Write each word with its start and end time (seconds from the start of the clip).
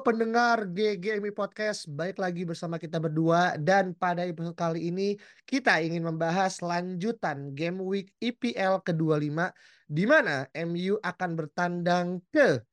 Pendengar 0.00 0.72
GGMI 0.72 1.36
Podcast, 1.36 1.84
baik 1.84 2.16
lagi 2.16 2.48
bersama 2.48 2.80
kita 2.80 2.96
berdua. 2.96 3.60
Dan 3.60 3.92
pada 3.92 4.24
episode 4.24 4.56
kali 4.56 4.88
ini 4.88 5.20
kita 5.44 5.84
ingin 5.84 6.08
membahas 6.08 6.64
lanjutan 6.64 7.52
Game 7.52 7.76
Week 7.84 8.08
IPL 8.16 8.80
ke-25 8.80 9.52
di 9.92 10.04
mana 10.08 10.48
MU 10.64 10.96
akan 10.96 11.30
bertandang 11.36 12.24
ke 12.32 12.64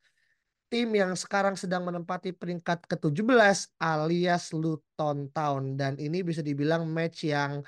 tim 0.72 0.96
yang 0.96 1.12
sekarang 1.20 1.60
sedang 1.60 1.84
menempati 1.84 2.32
peringkat 2.32 2.88
ke-17 2.88 3.76
alias 3.84 4.56
Luton 4.56 5.28
Town. 5.36 5.76
Dan 5.76 6.00
ini 6.00 6.24
bisa 6.24 6.40
dibilang 6.40 6.88
match 6.88 7.28
yang 7.28 7.60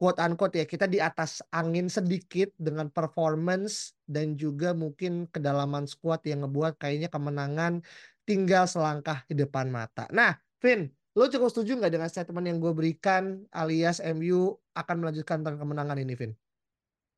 quote 0.00 0.16
unquote 0.24 0.56
ya 0.56 0.64
kita 0.64 0.88
di 0.88 0.96
atas 0.96 1.44
angin 1.52 1.92
sedikit 1.92 2.48
dengan 2.56 2.88
performance 2.88 3.92
dan 4.08 4.32
juga 4.32 4.72
mungkin 4.72 5.28
kedalaman 5.28 5.84
squad 5.84 6.24
yang 6.24 6.48
ngebuat 6.48 6.80
kayaknya 6.80 7.12
kemenangan 7.12 7.84
tinggal 8.30 8.70
selangkah 8.70 9.26
di 9.26 9.34
depan 9.34 9.66
mata. 9.66 10.06
Nah, 10.14 10.38
Vin, 10.62 10.86
lo 11.18 11.26
cukup 11.26 11.50
setuju 11.50 11.82
nggak 11.82 11.90
dengan 11.90 12.06
statement 12.06 12.46
yang 12.46 12.62
gue 12.62 12.70
berikan 12.70 13.42
alias 13.50 13.98
MU 13.98 14.54
akan 14.78 14.96
melanjutkan 15.02 15.42
tentang 15.42 15.58
kemenangan 15.58 15.98
ini, 15.98 16.14
Vin? 16.14 16.32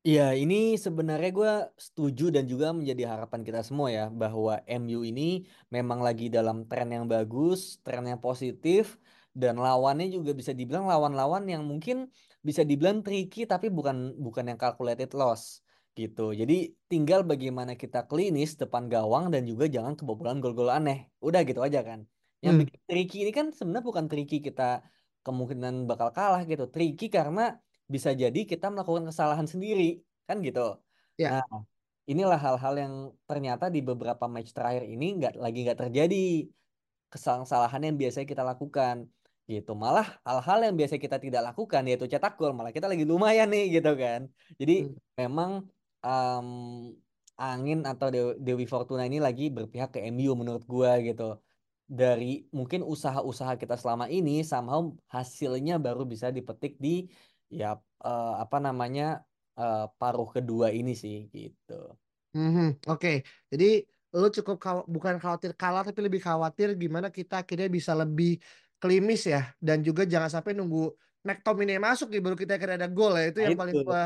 Iya, 0.03 0.33
ini 0.35 0.75
sebenarnya 0.75 1.31
gue 1.31 1.51
setuju 1.79 2.33
dan 2.33 2.49
juga 2.49 2.73
menjadi 2.73 3.07
harapan 3.13 3.45
kita 3.45 3.61
semua 3.61 3.87
ya 3.93 4.09
bahwa 4.11 4.59
MU 4.65 5.05
ini 5.05 5.45
memang 5.69 6.01
lagi 6.01 6.33
dalam 6.33 6.65
tren 6.65 6.89
yang 6.91 7.05
bagus, 7.05 7.77
tren 7.85 8.03
yang 8.09 8.19
positif 8.19 8.97
dan 9.37 9.55
lawannya 9.61 10.09
juga 10.09 10.33
bisa 10.33 10.51
dibilang 10.51 10.89
lawan-lawan 10.89 11.45
yang 11.45 11.63
mungkin 11.63 12.09
bisa 12.43 12.65
dibilang 12.65 12.99
tricky 13.05 13.47
tapi 13.47 13.71
bukan 13.71 14.17
bukan 14.19 14.51
yang 14.51 14.59
calculated 14.59 15.13
loss 15.15 15.63
gitu. 15.99 16.21
Jadi 16.39 16.53
tinggal 16.91 17.19
bagaimana 17.31 17.71
kita 17.81 17.97
klinis 18.09 18.49
depan 18.61 18.83
gawang 18.93 19.25
dan 19.33 19.41
juga 19.51 19.65
jangan 19.75 19.93
kebobolan 19.99 20.37
gol-gol 20.43 20.69
aneh. 20.77 20.97
Udah 21.27 21.41
gitu 21.49 21.59
aja 21.67 21.79
kan. 21.89 21.99
Yang 22.43 22.53
Hmm. 22.53 22.61
bikin 22.61 22.79
tricky 22.89 23.15
ini 23.23 23.31
kan 23.37 23.45
sebenarnya 23.57 23.85
bukan 23.89 24.05
tricky 24.11 24.35
kita 24.47 24.63
kemungkinan 25.25 25.73
bakal 25.89 26.09
kalah 26.17 26.41
gitu. 26.51 26.63
Tricky 26.73 27.05
karena 27.17 27.41
bisa 27.93 28.09
jadi 28.21 28.39
kita 28.51 28.65
melakukan 28.73 29.03
kesalahan 29.09 29.47
sendiri 29.53 29.83
kan 30.27 30.37
gitu. 30.47 30.59
Ya. 31.21 31.27
Nah, 31.31 31.43
inilah 32.11 32.39
hal-hal 32.45 32.73
yang 32.83 32.93
ternyata 33.29 33.65
di 33.75 33.79
beberapa 33.89 34.25
match 34.33 34.51
terakhir 34.57 34.83
ini 34.93 35.05
nggak 35.17 35.33
lagi 35.43 35.57
nggak 35.65 35.79
terjadi 35.83 36.15
kesalahan 37.13 37.81
yang 37.87 37.95
biasanya 38.01 38.27
kita 38.33 38.43
lakukan 38.51 38.95
gitu 39.51 39.71
malah 39.83 40.07
hal-hal 40.27 40.59
yang 40.65 40.75
biasa 40.79 40.95
kita 41.03 41.17
tidak 41.25 41.41
lakukan 41.51 41.81
yaitu 41.87 42.05
cetak 42.13 42.33
gol 42.39 42.51
malah 42.57 42.71
kita 42.77 42.87
lagi 42.91 43.03
lumayan 43.11 43.47
nih 43.53 43.63
gitu 43.75 43.91
kan 44.03 44.21
jadi 44.59 44.73
Hmm. 44.79 44.95
memang 45.19 45.51
em, 46.05 46.47
angin 47.43 47.77
atau 47.91 48.07
Dewi, 48.13 48.31
Dewi 48.45 48.65
Fortuna 48.73 49.03
ini 49.09 49.17
lagi 49.27 49.43
berpihak 49.57 49.89
ke 49.95 49.99
MU 50.11 50.31
menurut 50.39 50.63
gua 50.73 50.91
gitu. 51.07 51.23
Dari 51.99 52.25
mungkin 52.57 52.81
usaha-usaha 52.93 53.53
kita 53.61 53.75
selama 53.81 54.05
ini 54.15 54.31
somehow 54.51 54.81
hasilnya 55.15 55.73
baru 55.85 56.01
bisa 56.13 56.27
dipetik 56.37 56.71
di 56.85 56.89
ya 57.59 57.67
eh, 58.05 58.31
apa 58.43 58.57
namanya 58.65 59.03
eh, 59.59 59.77
paruh 59.99 60.27
kedua 60.35 60.67
ini 60.79 60.91
sih 61.03 61.15
gitu. 61.37 61.71
Mhm, 62.35 62.65
Oke, 62.89 63.09
jadi 63.51 63.65
lo 64.19 64.25
cukup 64.37 64.55
khaw- 64.63 64.87
bukan 64.95 65.15
khawatir 65.21 65.51
kalah 65.61 65.81
tapi 65.87 65.99
lebih 66.05 66.21
khawatir 66.27 66.67
gimana 66.83 67.07
kita 67.17 67.33
akhirnya 67.41 67.67
bisa 67.77 67.93
lebih 68.01 68.29
klimis 68.81 69.19
ya. 69.33 69.37
Dan 69.67 69.77
juga 69.87 70.01
jangan 70.13 70.29
sampai 70.35 70.51
nunggu 70.57 70.79
McTominay 71.27 71.77
masuk 71.87 72.07
nih 72.11 72.21
baru 72.25 72.35
kita 72.41 72.51
akhirnya 72.57 72.77
ada 72.81 72.89
gol 72.97 73.11
ya. 73.19 73.23
Itu 73.29 73.39
Nah, 73.39 73.47
yang 73.47 73.55
paling 73.59 73.77
itu. 73.77 73.77
gua 73.85 73.99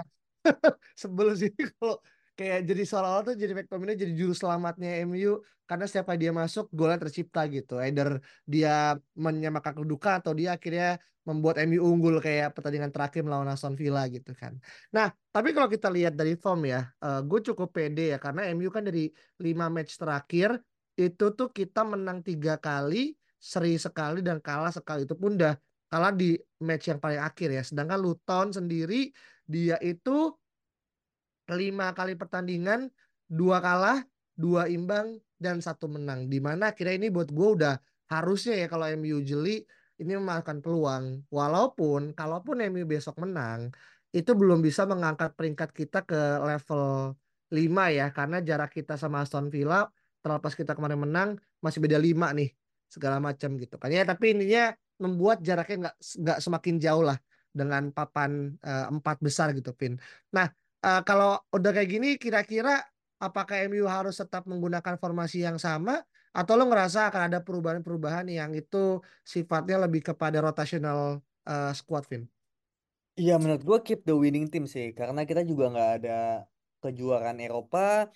sebel 1.01 1.27
sih 1.35 1.51
kalau 1.77 1.97
kayak 2.37 2.69
jadi 2.69 2.83
seolah-olah 2.85 3.23
tuh 3.33 3.35
jadi 3.35 3.51
McTominay 3.57 3.97
jadi 3.97 4.13
juru 4.13 4.33
selamatnya 4.37 5.01
MU 5.09 5.41
karena 5.67 5.85
setiap 5.89 6.13
dia 6.15 6.31
masuk 6.31 6.71
golnya 6.71 7.01
tercipta 7.01 7.43
gitu. 7.49 7.81
Either 7.81 8.21
dia 8.47 8.95
menyamakan 9.17 9.81
kedudukan 9.81 10.23
atau 10.23 10.31
dia 10.37 10.55
akhirnya 10.55 11.01
membuat 11.27 11.59
MU 11.67 11.83
unggul 11.83 12.23
kayak 12.23 12.55
pertandingan 12.55 12.87
terakhir 12.93 13.25
melawan 13.27 13.51
Aston 13.51 13.75
Villa 13.75 14.07
gitu 14.07 14.31
kan. 14.31 14.55
Nah 14.95 15.11
tapi 15.33 15.51
kalau 15.51 15.67
kita 15.67 15.91
lihat 15.91 16.15
dari 16.15 16.39
form 16.39 16.71
ya 16.71 16.87
gue 17.03 17.39
cukup 17.51 17.73
pede 17.75 18.15
ya 18.15 18.17
karena 18.21 18.47
MU 18.55 18.71
kan 18.71 18.87
dari 18.87 19.11
5 19.43 19.67
match 19.67 19.99
terakhir 19.99 20.55
itu 20.95 21.25
tuh 21.35 21.51
kita 21.51 21.83
menang 21.83 22.23
tiga 22.23 22.55
kali 22.57 23.11
seri 23.37 23.75
sekali 23.75 24.23
dan 24.23 24.39
kalah 24.39 24.71
sekali. 24.71 25.03
Itu 25.03 25.19
pun 25.19 25.35
udah 25.35 25.53
kalah 25.91 26.15
di 26.15 26.39
match 26.63 26.89
yang 26.89 26.99
paling 27.03 27.21
akhir 27.21 27.49
ya. 27.53 27.63
Sedangkan 27.65 27.99
Luton 27.99 28.55
sendiri 28.55 29.11
dia 29.47 29.79
itu 29.79 30.35
lima 31.47 31.95
kali 31.95 32.19
pertandingan 32.19 32.91
dua 33.31 33.63
kalah 33.63 34.03
dua 34.35 34.67
imbang 34.67 35.17
dan 35.39 35.63
satu 35.63 35.87
menang. 35.87 36.27
Di 36.27 36.37
mana 36.43 36.75
akhirnya 36.75 36.95
ini 36.99 37.07
buat 37.09 37.31
gue 37.31 37.47
udah 37.57 37.75
harusnya 38.11 38.59
ya 38.59 38.67
kalau 38.67 38.85
MU 38.99 39.23
jeli 39.23 39.63
ini 39.97 40.13
memakan 40.13 40.59
peluang. 40.59 41.25
Walaupun 41.31 42.13
kalaupun 42.13 42.61
MU 42.69 42.83
besok 42.85 43.17
menang 43.23 43.71
itu 44.11 44.31
belum 44.35 44.63
bisa 44.63 44.83
mengangkat 44.87 45.35
peringkat 45.35 45.69
kita 45.71 46.03
ke 46.03 46.19
level 46.43 47.15
5 47.49 47.97
ya. 47.97 48.07
Karena 48.11 48.37
jarak 48.43 48.75
kita 48.75 48.99
sama 48.99 49.23
Aston 49.23 49.47
Villa 49.47 49.87
terlepas 50.19 50.53
kita 50.53 50.75
kemarin 50.75 50.99
menang 50.99 51.29
masih 51.63 51.79
beda 51.79 51.95
5 51.97 52.37
nih 52.37 52.51
segala 52.91 53.17
macam 53.23 53.55
gitu 53.55 53.79
kan. 53.79 53.89
Ya 53.89 54.03
tapi 54.03 54.35
ininya 54.35 54.75
membuat 54.97 55.39
jaraknya 55.45 55.89
nggak 55.89 55.95
nggak 55.97 56.39
semakin 56.41 56.75
jauh 56.81 57.05
lah 57.05 57.17
dengan 57.59 57.83
papan 57.97 58.31
eh, 58.67 58.85
empat 58.93 59.17
besar 59.25 59.47
gitu 59.57 59.71
Vin. 59.79 59.93
Nah 60.35 60.47
Eh, 60.87 61.01
kalau 61.03 61.41
udah 61.49 61.71
kayak 61.73 61.89
gini 61.89 62.07
kira-kira 62.21 62.85
apakah 63.17 63.65
MU 63.65 63.89
harus 63.89 64.15
tetap 64.21 64.45
menggunakan 64.45 64.95
formasi 65.01 65.41
yang 65.41 65.57
sama 65.57 66.05
atau 66.29 66.53
lo 66.53 66.69
ngerasa 66.69 67.09
akan 67.09 67.33
ada 67.33 67.39
perubahan-perubahan 67.41 68.29
yang 68.29 68.53
itu 68.53 69.01
sifatnya 69.25 69.81
lebih 69.83 70.05
kepada 70.13 70.37
rotational 70.37 71.25
eh, 71.49 71.73
squad 71.73 72.05
Vin? 72.05 72.23
Iya 73.17 73.41
menurut 73.41 73.65
gue 73.65 73.77
keep 73.81 74.05
the 74.05 74.13
winning 74.13 74.45
team 74.45 74.69
sih 74.69 74.93
karena 74.93 75.25
kita 75.25 75.41
juga 75.41 75.73
nggak 75.73 75.91
ada 75.97 76.45
kejuaraan 76.85 77.41
Eropa 77.41 78.13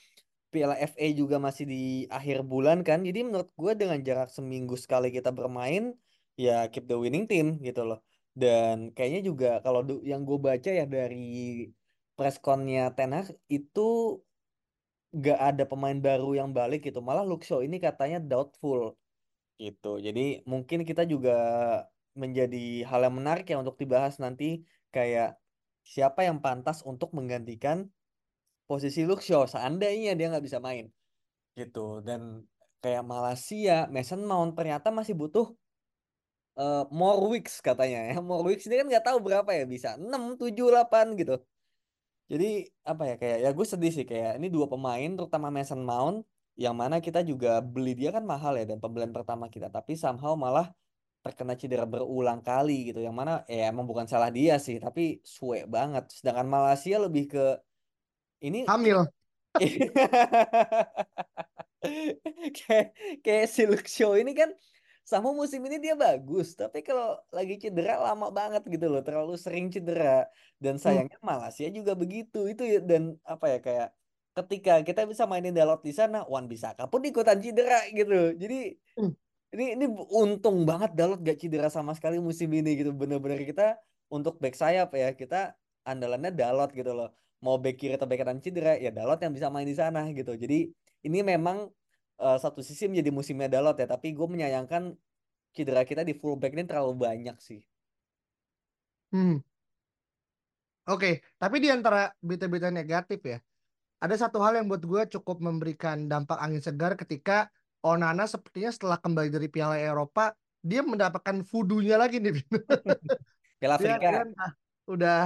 Piala 0.53 0.77
FA 0.77 1.07
juga 1.17 1.41
masih 1.41 1.65
di 1.65 1.83
akhir 2.13 2.45
bulan 2.45 2.85
kan 2.85 3.01
jadi 3.01 3.25
menurut 3.25 3.49
gue 3.57 3.73
dengan 3.73 3.97
jarak 4.05 4.29
seminggu 4.29 4.77
sekali 4.77 5.09
kita 5.09 5.33
bermain 5.33 5.97
ya 6.37 6.69
keep 6.69 6.85
the 6.85 6.93
winning 6.93 7.25
team 7.25 7.57
gitu 7.65 7.81
loh 7.81 8.05
dan 8.31 8.95
kayaknya 8.95 9.21
juga 9.27 9.49
kalau 9.59 9.83
yang 10.07 10.23
gue 10.23 10.39
baca 10.39 10.71
ya 10.71 10.85
dari 10.87 11.67
pressconnya 12.15 12.95
Ten 12.95 13.11
Hag 13.11 13.27
itu 13.51 14.19
nggak 15.11 15.39
ada 15.39 15.63
pemain 15.67 15.99
baru 15.99 16.39
yang 16.39 16.55
balik 16.55 16.87
gitu. 16.87 17.03
Malah 17.03 17.27
Luke 17.27 17.43
ini 17.43 17.77
katanya 17.83 18.23
doubtful 18.23 18.95
gitu. 19.59 19.99
Jadi 19.99 20.41
mungkin 20.47 20.87
kita 20.87 21.03
juga 21.03 21.35
menjadi 22.15 22.87
hal 22.87 23.07
yang 23.07 23.15
menarik 23.19 23.45
ya 23.51 23.59
untuk 23.59 23.75
dibahas 23.75 24.17
nanti. 24.23 24.63
Kayak 24.91 25.39
siapa 25.87 26.27
yang 26.27 26.43
pantas 26.43 26.83
untuk 26.83 27.15
menggantikan 27.15 27.87
posisi 28.67 29.03
Luke 29.03 29.23
seandainya 29.23 30.15
dia 30.15 30.31
nggak 30.31 30.45
bisa 30.47 30.63
main 30.63 30.87
gitu. 31.59 31.99
Dan 31.99 32.47
kayak 32.79 33.03
Malaysia 33.03 33.87
Mason 33.91 34.23
Mount 34.23 34.55
ternyata 34.55 34.89
masih 34.89 35.15
butuh 35.15 35.51
eh, 36.57 36.83
more 36.91 37.19
weeks 37.31 37.63
katanya 37.63 38.11
ya. 38.11 38.15
More 38.27 38.43
weeks 38.47 38.65
ini 38.67 38.81
kan 38.81 38.87
nggak 38.91 39.05
tahu 39.05 39.17
berapa 39.23 39.49
ya 39.53 39.63
bisa 39.63 39.95
6, 39.95 40.35
7, 40.39 40.67
8 40.71 41.15
gitu. 41.19 41.35
Jadi 42.31 42.63
apa 42.87 43.03
ya 43.11 43.15
kayak 43.19 43.37
ya 43.43 43.49
gue 43.51 43.65
sedih 43.67 43.91
sih 43.91 44.05
kayak 44.07 44.39
ini 44.39 44.47
dua 44.47 44.63
pemain 44.71 45.09
terutama 45.19 45.51
Mason 45.51 45.83
Mount 45.83 46.23
yang 46.55 46.71
mana 46.71 47.03
kita 47.03 47.27
juga 47.27 47.59
beli 47.59 47.91
dia 47.91 48.07
kan 48.15 48.23
mahal 48.23 48.55
ya 48.55 48.63
dan 48.63 48.79
pembelian 48.79 49.11
pertama 49.11 49.51
kita. 49.51 49.67
Tapi 49.67 49.99
somehow 49.99 50.39
malah 50.39 50.71
terkena 51.21 51.59
cedera 51.59 51.83
berulang 51.83 52.39
kali 52.39 52.87
gitu. 52.87 53.03
Yang 53.03 53.15
mana 53.19 53.33
ya 53.51 53.67
emang 53.67 53.83
bukan 53.83 54.07
salah 54.07 54.31
dia 54.31 54.55
sih 54.63 54.79
tapi 54.79 55.19
suwe 55.27 55.67
banget. 55.67 56.07
Sedangkan 56.07 56.47
Malaysia 56.47 57.03
lebih 57.03 57.35
ke 57.35 57.45
ini 58.47 58.63
Hamil. 58.63 59.03
kayak 62.55 62.95
kayak 63.19 63.45
si 63.51 63.67
Luke 63.67 63.91
Shaw 63.91 64.15
ini 64.15 64.31
kan 64.31 64.55
sama 65.11 65.29
musim 65.39 65.61
ini 65.67 65.77
dia 65.85 65.95
bagus 66.05 66.47
tapi 66.61 66.79
kalau 66.87 67.07
lagi 67.37 67.53
cedera 67.63 67.93
lama 68.07 68.27
banget 68.39 68.63
gitu 68.73 68.85
loh 68.93 69.01
terlalu 69.07 69.33
sering 69.45 69.65
cedera 69.73 70.27
dan 70.63 70.75
sayangnya 70.83 71.17
Malaysia 71.29 71.67
juga 71.77 71.91
begitu 72.01 72.37
itu 72.51 72.63
ya 72.73 72.79
dan 72.89 73.03
apa 73.33 73.45
ya 73.53 73.57
kayak 73.65 73.87
ketika 74.37 74.71
kita 74.87 75.01
bisa 75.11 75.23
mainin 75.27 75.51
Dalot 75.51 75.81
di 75.83 75.91
sana, 75.91 76.23
Wan 76.31 76.47
Bisaka 76.47 76.87
pun 76.87 77.03
ikutan 77.03 77.37
cedera 77.43 77.83
gitu. 77.91 78.35
Jadi 78.41 78.79
Hmm. 78.95 79.11
ini 79.55 79.65
ini 79.75 79.85
untung 80.11 80.63
banget 80.69 80.91
Dalot 80.95 81.19
gak 81.27 81.37
cedera 81.41 81.67
sama 81.67 81.91
sekali 81.97 82.17
musim 82.27 82.47
ini 82.55 82.69
gitu. 82.79 82.91
Bener-bener 82.95 83.39
kita 83.43 83.63
untuk 84.07 84.39
back 84.39 84.55
sayap 84.55 84.95
ya 84.95 85.11
kita 85.11 85.35
andalannya 85.83 86.31
Dalot 86.31 86.71
gitu 86.71 86.91
loh. 86.95 87.11
Mau 87.43 87.59
back 87.63 87.75
kiri 87.79 87.93
atau 87.99 88.07
back 88.07 88.19
kanan 88.23 88.39
cedera 88.39 88.79
ya 88.79 88.91
Dalot 88.95 89.19
yang 89.23 89.33
bisa 89.35 89.47
main 89.51 89.67
di 89.67 89.75
sana 89.75 90.07
gitu. 90.15 90.31
Jadi 90.43 90.71
ini 91.07 91.19
memang 91.31 91.57
eh, 92.21 92.37
satu 92.37 92.61
sisi 92.61 92.85
menjadi 92.85 93.09
musimnya 93.09 93.49
Dalot 93.49 93.75
ya. 93.81 93.87
Tapi 93.89 94.13
gue 94.13 94.27
menyayangkan 94.29 94.93
cedera 95.51 95.83
kita 95.83 96.05
di 96.05 96.13
fullback 96.15 96.53
ini 96.55 96.63
terlalu 96.69 96.93
banyak 96.95 97.37
sih. 97.41 97.61
Hmm. 99.11 99.43
Oke, 100.89 101.21
tapi 101.37 101.61
di 101.61 101.69
antara 101.69 102.09
berita-berita 102.23 102.73
negatif 102.73 103.19
ya, 103.21 103.37
ada 104.01 104.15
satu 104.17 104.41
hal 104.41 104.57
yang 104.57 104.65
buat 104.65 104.81
gue 104.81 105.01
cukup 105.13 105.37
memberikan 105.37 106.09
dampak 106.09 106.41
angin 106.41 106.63
segar 106.63 106.97
ketika 106.97 107.53
Onana 107.85 108.25
sepertinya 108.25 108.73
setelah 108.73 108.97
kembali 108.97 109.29
dari 109.29 109.47
Piala 109.49 109.77
Eropa, 109.77 110.33
dia 110.61 110.81
mendapatkan 110.81 111.41
vudunya 111.45 111.97
lagi 112.01 112.17
nih. 112.21 112.33
Piala 113.61 113.77
Dia, 113.77 113.97
Afrika. 113.97 114.09
dia 114.09 114.21
entah 114.25 114.51
udah 114.89 115.21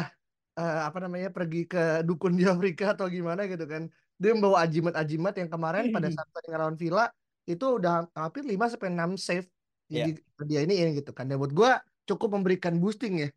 eh, 0.59 0.79
apa 0.87 0.97
namanya 0.99 1.31
pergi 1.31 1.67
ke 1.67 2.03
dukun 2.03 2.35
di 2.35 2.43
Afrika 2.47 2.95
atau 2.95 3.07
gimana 3.07 3.47
gitu 3.47 3.63
kan. 3.63 3.87
Dia 4.15 4.31
membawa 4.31 4.63
ajimat-ajimat 4.63 5.33
yang 5.35 5.49
kemarin 5.51 5.83
pada 5.91 6.07
saat 6.07 6.27
pertandingan 6.31 6.59
lawan 6.63 6.77
Villa 6.79 7.05
itu 7.45 7.65
udah 7.77 8.07
hampir 8.15 8.41
5 8.47 8.71
sampai 8.71 8.89
6 8.93 9.15
save 9.19 9.47
Iya. 9.85 10.09
di 10.09 10.11
dia 10.49 10.65
ini 10.65 10.97
gitu 10.97 11.13
kan. 11.13 11.29
Dan 11.29 11.37
buat 11.37 11.53
gue 11.53 11.71
cukup 12.09 12.33
memberikan 12.33 12.73
boosting 12.81 13.21
ya 13.21 13.29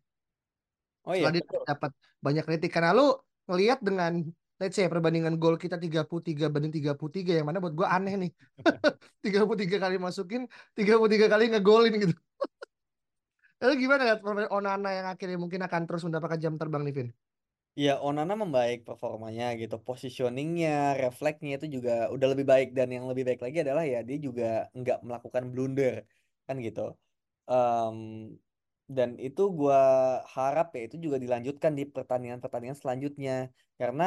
Oh 1.05 1.13
iya, 1.13 1.29
setelah 1.29 1.33
dia 1.37 1.43
betul. 1.45 1.63
dapat 1.65 1.91
banyak 2.21 2.43
kritikan 2.45 2.83
lalu 2.89 3.17
ngelihat 3.49 3.79
dengan 3.81 4.11
let's 4.57 4.75
say 4.77 4.85
perbandingan 4.89 5.37
gol 5.41 5.55
kita 5.57 5.77
33 5.79 6.49
banding 6.53 6.73
33 6.73 7.37
yang 7.41 7.47
mana 7.49 7.57
buat 7.63 7.73
gue 7.73 7.87
aneh 7.87 8.13
nih 8.27 8.31
33 9.25 9.77
kali 9.79 9.95
masukin 9.97 10.45
33 10.77 11.29
kali 11.31 11.43
ngegolin 11.53 11.93
gitu 12.01 12.15
lalu 13.61 13.73
gimana 13.85 14.01
lihat 14.09 14.19
Onana 14.51 14.89
yang 14.93 15.07
akhirnya 15.09 15.37
mungkin 15.39 15.61
akan 15.65 15.81
terus 15.87 16.03
mendapatkan 16.05 16.39
jam 16.39 16.53
terbang 16.59 16.81
nih 16.85 16.93
Vin 16.93 17.09
Ya, 17.83 17.91
Onana 18.07 18.33
membaik 18.43 18.79
performanya 18.87 19.45
gitu, 19.61 19.75
positioningnya, 19.87 20.69
refleksnya 21.03 21.51
itu 21.57 21.67
juga 21.79 21.91
udah 22.15 22.27
lebih 22.35 22.45
baik. 22.51 22.67
Dan 22.77 22.87
yang 22.95 23.05
lebih 23.11 23.23
baik 23.27 23.39
lagi 23.45 23.57
adalah 23.63 23.83
ya 23.93 23.99
dia 24.07 24.17
juga 24.27 24.67
nggak 24.79 24.97
melakukan 25.07 25.43
blunder 25.53 25.93
kan 26.47 26.55
gitu. 26.67 26.81
Em, 27.51 27.97
dan 28.89 29.09
itu 29.27 29.41
gua 29.59 29.79
harap 30.35 30.67
ya 30.77 30.81
itu 30.87 30.97
juga 31.05 31.17
dilanjutkan 31.23 31.71
di 31.79 31.83
pertandingan-pertandingan 31.95 32.79
selanjutnya. 32.79 33.35
Karena 33.79 34.05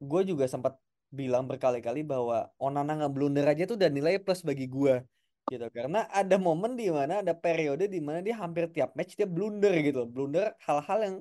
gue 0.00 0.22
juga 0.30 0.44
sempat 0.48 0.74
bilang 1.12 1.44
berkali-kali 1.50 2.00
bahwa 2.12 2.52
Onana 2.60 2.92
nggak 2.98 3.12
blunder 3.16 3.46
aja 3.52 3.64
tuh 3.70 3.76
udah 3.80 3.90
nilai 3.92 4.14
plus 4.24 4.42
bagi 4.48 4.66
gua 4.68 5.04
gitu. 5.52 5.66
Karena 5.76 6.08
ada 6.12 6.36
momen 6.40 6.76
di 6.80 6.88
mana 6.92 7.20
ada 7.24 7.32
periode 7.36 7.84
di 7.88 8.00
mana 8.04 8.20
dia 8.26 8.36
hampir 8.42 8.68
tiap 8.74 8.92
match 8.98 9.16
dia 9.18 9.28
blunder 9.28 9.72
gitu, 9.84 10.04
blunder 10.08 10.52
hal-hal 10.66 10.98
yang 11.06 11.16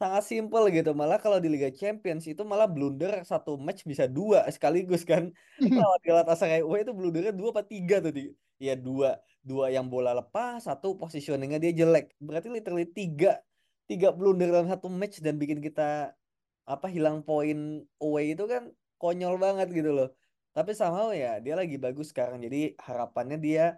sangat 0.00 0.24
simpel 0.24 0.72
gitu. 0.72 0.96
Malah 0.96 1.20
kalau 1.20 1.36
di 1.36 1.52
Liga 1.52 1.68
Champions 1.68 2.24
itu 2.24 2.40
malah 2.40 2.64
blunder 2.64 3.20
satu 3.28 3.60
match 3.60 3.84
bisa 3.84 4.08
dua 4.08 4.48
sekaligus 4.48 5.04
kan. 5.04 5.28
Lawan 5.60 6.00
Galatasaray 6.00 6.64
away 6.64 6.88
itu 6.88 6.96
blundernya 6.96 7.36
dua 7.36 7.52
apa 7.52 7.62
tiga 7.68 8.00
tuh 8.00 8.16
di. 8.16 8.32
Ya 8.56 8.76
dua 8.76 9.20
dua 9.44 9.72
yang 9.72 9.88
bola 9.88 10.12
lepas 10.16 10.64
satu 10.64 10.96
positioningnya 10.96 11.60
dia 11.60 11.72
jelek. 11.84 12.16
Berarti 12.16 12.48
literally 12.48 12.88
tiga 12.88 13.44
tiga 13.84 14.08
blunder 14.16 14.48
dalam 14.48 14.72
satu 14.72 14.88
match 14.88 15.20
dan 15.20 15.36
bikin 15.36 15.60
kita 15.60 16.16
apa 16.64 16.86
hilang 16.88 17.20
poin 17.20 17.84
away 18.00 18.32
itu 18.32 18.48
kan 18.48 18.72
konyol 18.96 19.36
banget 19.36 19.68
gitu 19.68 19.92
loh. 19.92 20.08
Tapi 20.56 20.72
somehow 20.72 21.12
ya 21.12 21.44
dia 21.44 21.60
lagi 21.60 21.76
bagus 21.76 22.12
sekarang. 22.12 22.40
Jadi 22.40 22.72
harapannya 22.80 23.36
dia 23.36 23.76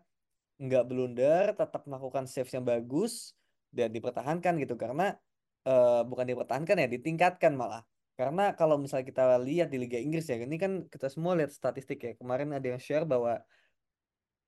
nggak 0.63 0.85
blunder 0.87 1.45
tetap 1.59 1.83
melakukan 1.91 2.31
saves 2.31 2.55
yang 2.55 2.63
bagus 2.63 3.35
dan 3.75 3.91
dipertahankan 3.91 4.55
gitu. 4.63 4.79
Karena 4.79 5.19
eh, 5.67 6.03
bukan 6.07 6.25
dipertahankan 6.27 6.77
ya 6.83 6.89
ditingkatkan 6.89 7.53
malah 7.55 7.83
karena 8.19 8.53
kalau 8.55 8.77
misalnya 8.77 9.09
kita 9.09 9.25
lihat 9.41 9.73
di 9.73 9.79
Liga 9.81 9.99
Inggris 9.99 10.29
ya 10.29 10.37
ini 10.37 10.61
kan 10.61 10.87
kita 10.87 11.09
semua 11.09 11.33
lihat 11.35 11.51
statistik 11.51 11.99
ya 12.05 12.13
kemarin 12.15 12.53
ada 12.53 12.67
yang 12.67 12.81
share 12.83 13.09
bahwa 13.09 13.41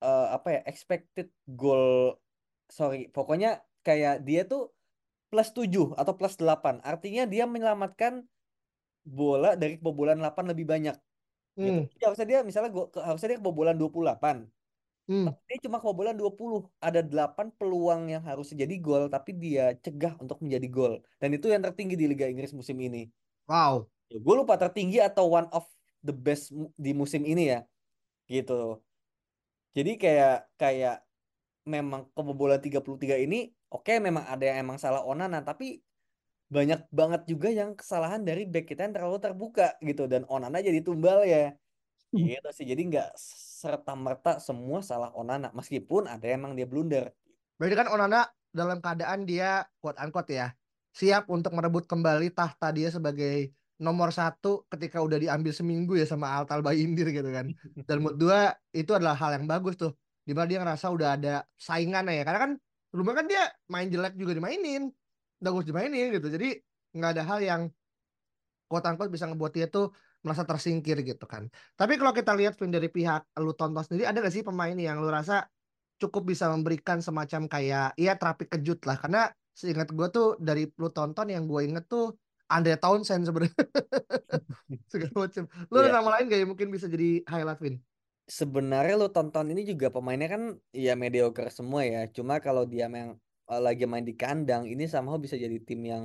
eh, 0.05 0.27
apa 0.31 0.49
ya 0.55 0.61
expected 0.69 1.33
goal 1.49 2.19
sorry 2.69 3.09
pokoknya 3.09 3.65
kayak 3.85 4.25
dia 4.25 4.45
tuh 4.45 4.73
plus 5.29 5.51
7 5.51 5.99
atau 5.99 6.13
plus 6.15 6.39
8 6.39 6.81
artinya 6.85 7.27
dia 7.27 7.45
menyelamatkan 7.45 8.23
bola 9.05 9.59
dari 9.59 9.77
kebobolan 9.77 10.17
8 10.23 10.51
lebih 10.55 10.65
banyak 10.65 10.97
gitu. 11.59 11.83
hmm. 11.85 11.85
Jadi 11.93 12.03
harusnya 12.03 12.27
dia 12.27 12.41
misalnya 12.41 12.71
gua, 12.73 12.87
harusnya 13.05 13.37
dia 13.37 13.39
kebobolan 13.39 13.77
28 13.77 14.47
Hmm. 15.05 15.29
dia 15.45 15.61
cuma 15.61 15.77
kebobolan 15.85 16.17
20 16.17 16.65
ada 16.81 17.05
8 17.05 17.53
peluang 17.61 18.09
yang 18.09 18.25
harusnya 18.25 18.65
jadi 18.65 18.75
gol 18.81 19.13
tapi 19.13 19.37
dia 19.37 19.77
cegah 19.85 20.17
untuk 20.17 20.41
menjadi 20.41 20.67
gol. 20.73 20.95
Dan 21.21 21.37
itu 21.37 21.53
yang 21.53 21.61
tertinggi 21.61 21.93
di 21.93 22.09
Liga 22.09 22.25
Inggris 22.25 22.57
musim 22.57 22.81
ini. 22.81 23.13
Wow. 23.45 23.85
Ya, 24.09 24.17
gue 24.17 24.35
lupa 24.35 24.57
tertinggi 24.57 25.05
atau 25.05 25.29
one 25.29 25.49
of 25.53 25.69
the 26.01 26.13
best 26.13 26.53
di 26.81 26.97
musim 26.97 27.25
ini 27.29 27.53
ya 27.53 27.61
gitu. 28.29 28.81
Jadi 29.77 30.01
kayak 30.01 30.49
kayak 30.57 31.05
memang 31.69 32.09
kebobolan 32.13 32.61
33 32.61 33.21
ini 33.21 33.53
oke 33.73 33.93
memang 34.01 34.25
ada 34.29 34.45
yang 34.45 34.69
emang 34.69 34.77
salah 34.77 35.01
Onana 35.05 35.41
tapi 35.41 35.81
banyak 36.53 36.87
banget 36.93 37.25
juga 37.27 37.49
yang 37.49 37.73
kesalahan 37.73 38.21
dari 38.23 38.45
back 38.45 38.69
kita 38.69 38.87
yang 38.89 38.95
terlalu 38.97 39.19
terbuka 39.21 39.77
gitu. 39.85 40.09
Dan 40.09 40.25
Onana 40.29 40.61
jadi 40.65 40.81
tumbal 40.81 41.25
ya 41.29 41.53
gitu 42.15 42.49
sih. 42.55 42.67
Jadi 42.67 42.83
nggak 42.95 43.11
serta 43.65 43.93
merta 43.99 44.39
semua 44.39 44.81
salah 44.81 45.11
Onana 45.13 45.51
meskipun 45.53 46.07
ada 46.07 46.25
emang 46.25 46.55
dia 46.55 46.65
blunder. 46.65 47.11
Berarti 47.59 47.75
kan 47.75 47.89
Onana 47.91 48.29
dalam 48.55 48.79
keadaan 48.79 49.27
dia 49.27 49.67
quote 49.83 49.99
unquote 49.99 50.31
ya 50.31 50.55
siap 50.95 51.27
untuk 51.27 51.51
merebut 51.59 51.91
kembali 51.91 52.31
tahta 52.31 52.71
dia 52.71 52.87
sebagai 52.87 53.51
nomor 53.83 54.15
satu 54.15 54.63
ketika 54.71 55.03
udah 55.03 55.19
diambil 55.19 55.51
seminggu 55.51 55.99
ya 55.99 56.07
sama 56.07 56.31
Altal 56.31 56.63
Bayindir 56.63 57.11
gitu 57.11 57.27
kan. 57.35 57.51
Dan 57.83 57.97
menurut 57.99 58.19
dua 58.19 58.55
itu 58.71 58.95
adalah 58.95 59.19
hal 59.19 59.35
yang 59.35 59.51
bagus 59.51 59.75
tuh 59.75 59.91
di 60.23 60.31
mana 60.33 60.47
dia 60.47 60.63
ngerasa 60.63 60.87
udah 60.95 61.09
ada 61.19 61.35
saingan 61.59 62.07
ya. 62.07 62.23
Karena 62.23 62.41
kan 62.41 62.51
sebelumnya 62.89 63.15
kan 63.19 63.27
dia 63.27 63.43
main 63.67 63.91
jelek 63.91 64.15
juga 64.15 64.39
dimainin 64.39 64.87
bagus 65.43 65.67
dimainin 65.67 66.15
gitu. 66.15 66.31
Jadi 66.31 66.63
nggak 66.95 67.11
ada 67.19 67.23
hal 67.27 67.39
yang 67.43 67.63
quote 68.71 68.87
unquote 68.87 69.11
bisa 69.11 69.27
ngebuat 69.27 69.53
dia 69.53 69.67
tuh 69.67 69.91
merasa 70.25 70.45
tersingkir 70.49 70.97
gitu 71.05 71.25
kan. 71.29 71.47
Tapi 71.79 71.93
kalau 72.01 72.13
kita 72.17 72.33
lihat 72.35 72.57
Vin 72.59 72.73
dari 72.73 72.89
pihak 72.89 73.21
lu 73.45 73.53
tonton 73.53 73.85
sendiri 73.85 74.09
ada 74.09 74.19
gak 74.25 74.35
sih 74.35 74.45
pemain 74.49 74.75
yang 74.75 74.97
lu 75.05 75.09
rasa 75.13 75.47
cukup 76.01 76.23
bisa 76.33 76.49
memberikan 76.51 76.99
semacam 77.05 77.47
kayak 77.47 77.87
ya 78.01 78.13
terapi 78.21 78.45
kejut 78.53 78.81
lah? 78.89 78.97
Karena 78.99 79.21
seingat 79.55 79.89
gue 79.95 80.07
tuh 80.11 80.27
dari 80.41 80.67
lu 80.81 80.89
tonton 80.91 81.27
yang 81.31 81.45
gue 81.47 81.61
inget 81.69 81.85
tuh 81.87 82.17
Andre 82.51 82.75
Townsend 82.81 83.23
sebenarnya. 83.29 83.55
Segala 84.93 85.15
macam 85.29 85.45
lu 85.71 85.77
ada 85.81 85.91
Iya. 85.91 85.97
nama 85.97 86.09
lain 86.19 86.25
gak 86.33 86.39
yang 86.41 86.51
mungkin 86.53 86.69
bisa 86.75 86.87
jadi 86.89 87.23
highlight 87.29 87.61
Vin? 87.63 87.77
Sebenarnya 88.25 88.95
lo 88.97 89.13
tonton 89.13 89.53
ini 89.53 89.69
juga 89.69 89.93
pemainnya 89.93 90.29
kan 90.33 90.43
ya 90.73 90.97
mediocre 90.97 91.53
semua 91.53 91.85
ya. 91.85 92.09
Cuma 92.09 92.41
kalau 92.41 92.65
dia 92.65 92.89
yang 92.89 93.21
eh, 93.53 93.61
lagi 93.61 93.85
main 93.85 94.01
di 94.09 94.17
kandang 94.17 94.65
ini 94.65 94.89
somehow 94.89 95.21
bisa 95.21 95.37
jadi 95.37 95.57
tim 95.61 95.81
yang 95.85 96.05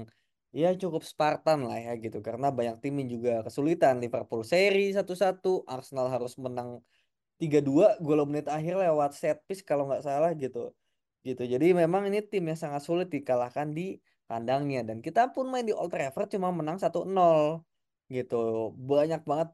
ya 0.49 0.73
cukup 0.73 1.05
Spartan 1.05 1.65
lah 1.67 1.77
ya 1.77 1.93
gitu. 1.99 2.19
Karena 2.25 2.49
banyak 2.49 2.81
tim 2.81 2.95
yang 2.99 3.09
juga 3.09 3.33
kesulitan. 3.45 4.01
Liverpool 4.01 4.41
seri 4.45 4.91
satu-satu 4.93 5.69
Arsenal 5.69 6.09
harus 6.09 6.35
menang 6.41 6.81
3-2 7.39 8.01
gol 8.03 8.21
menit 8.27 8.51
akhir 8.51 8.75
lewat 8.77 9.15
set 9.15 9.39
piece 9.47 9.63
kalau 9.63 9.87
nggak 9.87 10.03
salah 10.03 10.31
gitu. 10.35 10.73
Gitu. 11.23 11.43
Jadi 11.45 11.75
memang 11.75 12.07
ini 12.09 12.23
tim 12.25 12.43
yang 12.47 12.59
sangat 12.59 12.81
sulit 12.83 13.07
dikalahkan 13.11 13.71
di 13.71 13.99
kandangnya. 14.27 14.81
Dan 14.87 14.99
kita 15.05 15.31
pun 15.31 15.47
main 15.51 15.65
di 15.67 15.73
Old 15.75 15.91
Trafford 15.93 16.31
cuma 16.33 16.49
menang 16.51 16.77
1-0 16.81 17.63
gitu. 18.09 18.73
Banyak 18.75 19.21
banget 19.23 19.49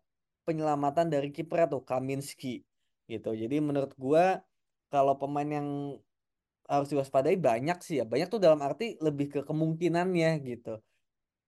penyelamatan 0.48 1.10
dari 1.10 1.30
kiper 1.34 1.68
tuh 1.68 1.82
Kaminski 1.84 2.64
gitu. 3.10 3.34
Jadi 3.34 3.58
menurut 3.62 3.92
gua 3.98 4.42
kalau 4.94 5.18
pemain 5.18 5.50
yang 5.50 5.98
harus 6.65 6.89
diwaspadai 6.89 7.38
banyak 7.38 7.77
sih 7.86 8.01
ya 8.01 8.05
banyak 8.05 8.27
tuh 8.27 8.41
dalam 8.41 8.60
arti 8.65 8.98
lebih 9.01 9.29
ke 9.29 9.39
kemungkinannya 9.45 10.29
gitu 10.41 10.81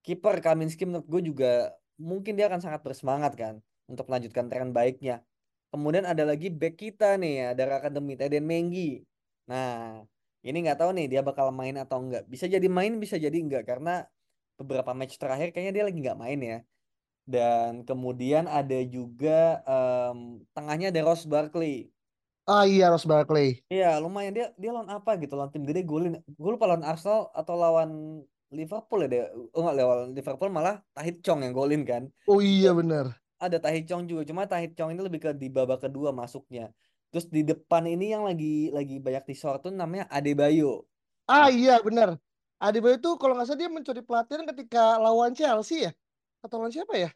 kiper 0.06 0.40
Kaminski 0.40 0.88
menurut 0.88 1.04
gue 1.04 1.22
juga 1.28 1.74
mungkin 1.98 2.38
dia 2.38 2.46
akan 2.46 2.62
sangat 2.62 2.80
bersemangat 2.80 3.34
kan 3.34 3.54
untuk 3.90 4.06
melanjutkan 4.06 4.46
tren 4.46 4.70
baiknya. 4.70 5.20
Kemudian 5.68 6.08
ada 6.08 6.24
lagi 6.24 6.48
back 6.48 6.80
kita 6.80 7.20
nih 7.20 7.34
ya 7.44 7.48
dari 7.52 7.72
akademi 7.76 8.16
Teden 8.16 8.48
Menggi. 8.48 9.04
Nah 9.50 10.00
ini 10.40 10.56
nggak 10.64 10.80
tahu 10.80 10.96
nih 10.96 11.06
dia 11.12 11.20
bakal 11.20 11.52
main 11.52 11.76
atau 11.76 12.00
enggak. 12.00 12.24
Bisa 12.24 12.48
jadi 12.48 12.64
main 12.70 12.96
bisa 12.96 13.20
jadi 13.20 13.36
enggak 13.36 13.68
karena 13.68 14.06
beberapa 14.56 14.96
match 14.96 15.20
terakhir 15.20 15.52
kayaknya 15.52 15.82
dia 15.82 15.84
lagi 15.84 15.98
nggak 16.00 16.20
main 16.20 16.40
ya. 16.40 16.58
Dan 17.28 17.84
kemudian 17.84 18.48
ada 18.48 18.80
juga 18.88 19.60
em, 19.68 20.40
tengahnya 20.56 20.88
ada 20.88 21.00
Ross 21.04 21.28
Barkley. 21.28 21.92
Ah 22.48 22.64
iya 22.64 22.88
Ross 22.88 23.04
Barkley 23.04 23.60
Iya 23.68 24.00
lumayan 24.00 24.32
dia 24.32 24.46
dia 24.56 24.70
lawan 24.72 24.88
apa 24.88 25.20
gitu 25.20 25.36
lawan 25.36 25.52
tim 25.52 25.68
gede 25.68 25.84
golin. 25.84 26.16
Gue 26.24 26.50
lupa 26.56 26.64
lawan 26.64 26.80
Arsenal 26.80 27.28
atau 27.36 27.54
lawan 27.54 27.90
Liverpool 28.48 29.04
ya 29.04 29.08
dia. 29.12 29.24
Oh 29.52 29.60
enggak 29.60 29.76
lawan 29.76 30.16
Liverpool 30.16 30.48
malah 30.48 30.80
Tahit 30.96 31.20
Chong 31.20 31.44
yang 31.44 31.52
golin 31.52 31.84
kan. 31.84 32.08
oh 32.24 32.40
iya 32.40 32.72
bener 32.72 33.12
ada 33.38 33.56
Chong 33.86 34.10
juga, 34.10 34.26
cuma 34.26 34.50
Chong 34.50 34.90
ini 34.90 35.00
lebih 35.00 35.22
ke 35.22 35.30
di 35.30 35.46
babak 35.46 35.86
kedua 35.86 36.10
masuknya. 36.10 36.74
Terus 37.08 37.30
di 37.30 37.46
depan 37.46 37.86
ini 37.86 38.12
yang 38.12 38.26
lagi 38.26 38.68
lagi 38.74 38.98
banyak 38.98 39.24
disor 39.30 39.62
tuh 39.62 39.72
namanya 39.72 40.10
Adebayo. 40.10 40.84
Ah 41.30 41.48
iya 41.48 41.78
benar. 41.80 42.18
Adebayo 42.58 42.98
itu 42.98 43.10
kalau 43.16 43.38
nggak 43.38 43.46
salah 43.46 43.60
dia 43.62 43.70
mencuri 43.70 44.02
pelatihan 44.02 44.42
ketika 44.50 44.98
lawan 44.98 45.32
Chelsea 45.32 45.86
ya? 45.86 45.92
Atau 46.42 46.58
lawan 46.58 46.74
siapa 46.74 46.98
ya? 46.98 47.10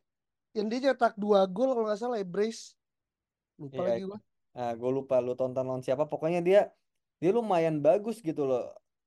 Yang 0.55 0.67
dia 0.71 0.81
cetak 0.95 1.19
dua 1.19 1.45
gol 1.51 1.75
kalau 1.75 1.91
nggak 1.91 2.01
salah 2.01 2.17
ya 2.23 2.27
brace. 2.27 2.79
Lupa 3.59 3.83
Iya, 3.83 3.89
lagi 3.91 4.05
gua. 4.07 4.19
Nah, 4.57 4.71
gue 4.81 4.91
lupa 4.97 5.15
lu 5.25 5.33
tonton 5.39 5.65
lawan 5.69 5.83
siapa. 5.87 6.05
Pokoknya 6.13 6.41
dia 6.49 6.61
dia 7.23 7.31
lumayan 7.37 7.77
bagus 7.87 8.17
gitu 8.29 8.43
loh. 8.51 8.61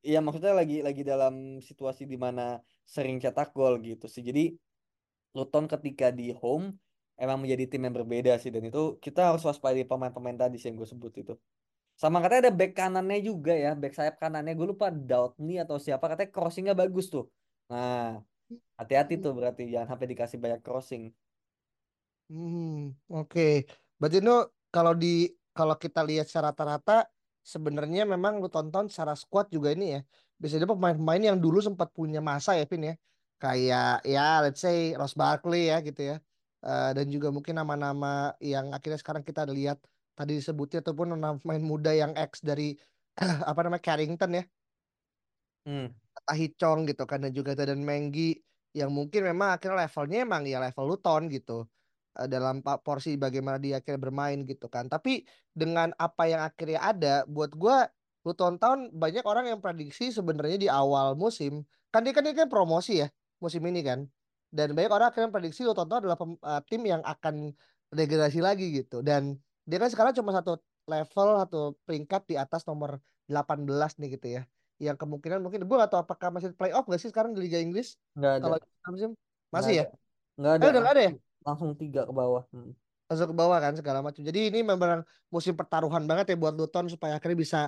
Iya 0.05 0.17
maksudnya 0.21 0.53
lagi 0.59 0.75
lagi 0.87 1.01
dalam 1.11 1.33
situasi 1.67 2.03
di 2.11 2.17
mana 2.25 2.41
sering 2.85 3.17
cetak 3.23 3.47
gol 3.57 3.73
gitu 3.81 4.05
sih. 4.13 4.23
Jadi 4.29 4.41
Luton 5.35 5.65
ketika 5.67 6.05
di 6.15 6.31
home 6.31 6.65
emang 7.19 7.37
menjadi 7.43 7.63
tim 7.71 7.81
yang 7.85 7.95
berbeda 7.99 8.31
sih 8.41 8.51
dan 8.55 8.63
itu 8.69 8.79
kita 9.05 9.19
harus 9.33 9.43
waspada 9.47 9.75
pemain-pemain 9.91 10.37
tadi 10.39 10.55
sih 10.59 10.67
yang 10.71 10.77
gue 10.81 10.89
sebut 10.93 11.13
itu. 11.21 11.33
Sama 11.95 12.19
katanya 12.23 12.51
ada 12.51 12.53
back 12.59 12.71
kanannya 12.75 13.19
juga 13.23 13.53
ya, 13.55 13.71
back 13.71 13.93
sayap 13.95 14.15
kanannya 14.19 14.51
gue 14.59 14.67
lupa 14.67 14.87
Doutney 14.91 15.55
atau 15.63 15.79
siapa 15.79 16.05
katanya 16.11 16.31
crossingnya 16.35 16.75
bagus 16.75 17.07
tuh. 17.07 17.23
Nah, 17.71 18.19
hati-hati 18.79 19.13
tuh 19.23 19.31
berarti 19.37 19.61
jangan 19.73 19.95
sampai 19.95 20.07
dikasih 20.11 20.39
banyak 20.43 20.61
crossing. 20.65 21.03
Hmm, 22.29 22.91
oke. 23.13 23.39
Berarti 23.99 24.17
itu 24.21 24.33
kalau 24.75 24.91
di 24.91 25.31
kalau 25.55 25.79
kita 25.79 26.03
lihat 26.03 26.27
secara 26.27 26.51
rata-rata 26.51 27.07
sebenarnya 27.39 28.03
memang 28.03 28.43
lu 28.43 28.51
tonton 28.51 28.91
secara 28.91 29.15
squad 29.15 29.47
juga 29.47 29.71
ini 29.71 29.95
ya. 29.95 30.01
Biasanya 30.35 30.67
pemain-pemain 30.67 31.23
yang 31.31 31.37
dulu 31.39 31.63
sempat 31.63 31.95
punya 31.95 32.19
masa 32.19 32.59
ya, 32.59 32.67
Vin 32.67 32.91
ya. 32.91 32.95
Kayak 33.39 34.03
ya 34.03 34.43
let's 34.43 34.59
say 34.59 34.91
Ross 34.99 35.15
Barkley 35.15 35.71
ya 35.71 35.79
gitu 35.79 36.01
ya. 36.11 36.15
Eh, 36.65 36.91
dan 36.91 37.07
juga 37.07 37.31
mungkin 37.31 37.55
nama-nama 37.55 38.35
yang 38.43 38.75
akhirnya 38.75 38.99
sekarang 38.99 39.23
kita 39.23 39.47
lihat 39.47 39.79
tadi 40.11 40.35
disebutnya 40.35 40.83
ataupun 40.83 41.15
nama 41.15 41.39
pemain 41.39 41.63
muda 41.63 41.95
yang 41.95 42.11
ex 42.19 42.43
dari 42.43 42.75
apa 43.49 43.59
namanya 43.63 43.79
Carrington 43.79 44.31
ya. 44.35 44.43
Hmm. 45.63 45.87
Gitu 46.89 47.03
kan 47.07 47.23
dan 47.23 47.31
juga 47.31 47.55
dan 47.55 47.79
Menggi 47.79 48.43
yang 48.75 48.91
mungkin 48.91 49.23
memang 49.23 49.55
akhirnya 49.55 49.87
levelnya 49.87 50.27
emang 50.27 50.43
ya 50.43 50.59
level 50.59 50.83
Luton 50.97 51.31
gitu 51.31 51.63
dalam 52.31 52.63
pa- 52.63 52.79
porsi 52.79 53.19
bagaimana 53.19 53.59
dia 53.59 53.83
akhirnya 53.83 53.99
bermain 53.99 54.39
gitu 54.47 54.71
kan. 54.71 54.87
Tapi 54.87 55.27
dengan 55.51 55.91
apa 55.99 56.23
yang 56.31 56.41
akhirnya 56.47 56.79
ada 56.79 57.13
buat 57.27 57.51
gua 57.53 57.87
Luton 58.25 58.57
Town 58.57 58.89
banyak 58.89 59.21
orang 59.27 59.45
yang 59.51 59.59
prediksi 59.61 60.09
sebenarnya 60.09 60.57
di 60.57 60.69
awal 60.71 61.13
musim 61.13 61.61
kan 61.93 62.01
dia 62.01 62.11
kan 62.11 62.25
dia 62.25 62.33
kan 62.33 62.49
promosi 62.49 63.03
ya 63.03 63.07
musim 63.43 63.61
ini 63.67 63.85
kan. 63.85 64.07
Dan 64.49 64.71
banyak 64.71 64.91
orang 64.91 65.07
akhirnya 65.11 65.29
prediksi 65.35 65.61
Luton 65.67 65.85
Town 65.91 65.99
adalah 66.03 66.17
pem- 66.17 66.39
eh, 66.41 66.61
tim 66.71 66.81
yang 66.87 67.03
akan 67.03 67.51
degradasi 67.91 68.39
lagi 68.39 68.65
gitu. 68.71 69.03
Dan 69.03 69.35
dia 69.67 69.77
kan 69.77 69.89
sekarang 69.91 70.13
cuma 70.15 70.31
satu 70.31 70.57
level 70.87 71.29
atau 71.41 71.63
peringkat 71.85 72.21
di 72.29 72.35
atas 72.39 72.63
nomor 72.69 73.01
18 73.27 73.97
nih 73.99 74.15
gitu 74.17 74.27
ya. 74.39 74.41
Yang 74.81 74.97
kemungkinan 75.01 75.39
mungkin 75.39 75.63
gue 75.63 75.75
gak 75.75 75.91
tahu 75.91 76.01
apakah 76.03 76.29
masih 76.35 76.51
playoff 76.55 76.85
gak 76.87 76.99
sih 76.99 77.09
sekarang 77.11 77.31
di 77.31 77.47
Liga 77.47 77.59
Inggris? 77.61 77.95
Ada. 78.15 78.39
kalau 78.43 78.57
musim 78.91 79.11
masih 79.49 79.73
ya? 79.79 79.85
ada. 79.85 79.95
Eh 80.45 80.51
ada. 80.59 80.65
udah 80.71 80.81
gak 80.83 80.93
ada 80.95 81.03
ya 81.07 81.11
Langsung 81.45 81.77
tiga 81.77 82.03
ke 82.09 82.13
bawah. 82.13 82.43
Hmm. 82.49 82.73
masuk 83.05 83.31
ke 83.31 83.35
bawah 83.37 83.61
kan 83.61 83.77
segala 83.77 84.01
macam. 84.01 84.25
Jadi 84.25 84.49
ini 84.49 84.65
memang 84.65 85.05
musim 85.29 85.53
pertaruhan 85.53 86.09
banget 86.09 86.33
ya 86.33 86.37
buat 86.41 86.57
Luton 86.57 86.89
supaya 86.89 87.21
akhirnya 87.21 87.37
bisa 87.37 87.59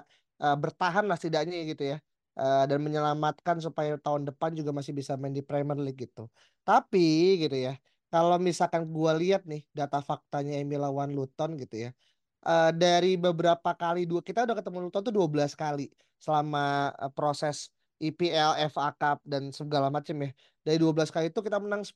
uh, 0.41 0.57
bertahan 0.57 1.05
lah 1.05 1.13
setidaknya 1.13 1.61
gitu 1.69 1.93
ya. 1.93 1.97
Uh, 2.37 2.65
dan 2.69 2.81
menyelamatkan 2.81 3.61
supaya 3.61 3.97
tahun 4.01 4.25
depan 4.29 4.53
juga 4.57 4.73
masih 4.73 4.93
bisa 4.97 5.13
main 5.13 5.33
di 5.33 5.45
Premier 5.45 5.77
League 5.77 6.09
gitu. 6.09 6.25
Tapi 6.65 7.37
gitu 7.45 7.53
ya. 7.53 7.77
Kalau 8.09 8.41
misalkan 8.41 8.89
gua 8.89 9.13
lihat 9.13 9.45
nih 9.45 9.61
data 9.77 10.01
faktanya 10.01 10.57
Emil 10.57 10.81
lawan 10.81 11.13
Luton 11.13 11.53
gitu 11.53 11.85
ya. 11.85 11.93
Uh, 12.41 12.73
dari 12.73 13.13
beberapa 13.13 13.77
kali 13.77 14.09
dua 14.09 14.25
kita 14.25 14.41
udah 14.41 14.57
ketemu 14.57 14.89
Luton 14.89 15.01
tuh 15.05 15.13
12 15.13 15.53
kali 15.53 15.93
selama 16.17 16.97
uh, 16.97 17.13
proses 17.13 17.69
IPL, 18.01 18.57
FA 18.73 18.89
Cup 18.97 19.21
dan 19.21 19.53
segala 19.53 19.93
macam 19.93 20.17
ya. 20.17 20.33
Dari 20.65 20.77
12 20.81 21.13
kali 21.13 21.29
itu 21.29 21.45
kita 21.45 21.61
menang 21.61 21.85
10 21.85 21.93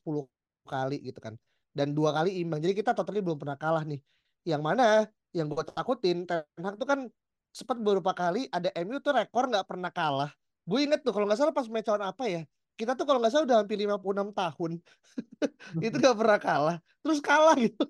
kali 0.66 1.10
gitu 1.10 1.18
kan 1.18 1.34
dan 1.72 1.96
dua 1.96 2.12
kali 2.12 2.40
imbang. 2.40 2.60
Jadi 2.60 2.76
kita 2.76 2.92
totally 2.92 3.24
belum 3.24 3.40
pernah 3.40 3.56
kalah 3.56 3.84
nih. 3.84 4.00
Yang 4.44 4.62
mana 4.62 4.84
yang 5.32 5.48
gue 5.48 5.64
takutin 5.72 6.28
Ten 6.28 6.44
Hag 6.60 6.76
tuh 6.76 6.88
kan 6.88 7.08
sempat 7.52 7.76
beberapa 7.80 8.12
kali 8.16 8.48
ada 8.48 8.72
MU 8.84 9.00
tuh 9.00 9.16
rekor 9.16 9.48
nggak 9.48 9.66
pernah 9.68 9.88
kalah. 9.92 10.30
Gue 10.68 10.86
inget 10.86 11.02
tuh 11.02 11.12
kalau 11.12 11.26
nggak 11.26 11.40
salah 11.40 11.54
pas 11.56 11.66
match 11.66 11.88
on 11.88 12.04
apa 12.04 12.24
ya. 12.28 12.42
Kita 12.76 12.96
tuh 12.96 13.04
kalau 13.04 13.20
nggak 13.20 13.32
salah 13.32 13.44
udah 13.44 13.58
hampir 13.64 13.76
56 13.80 14.32
tahun. 14.32 14.72
itu 15.86 15.96
nggak 15.96 16.16
pernah 16.16 16.38
kalah. 16.40 16.76
Terus 17.04 17.18
kalah 17.20 17.56
gitu. 17.58 17.84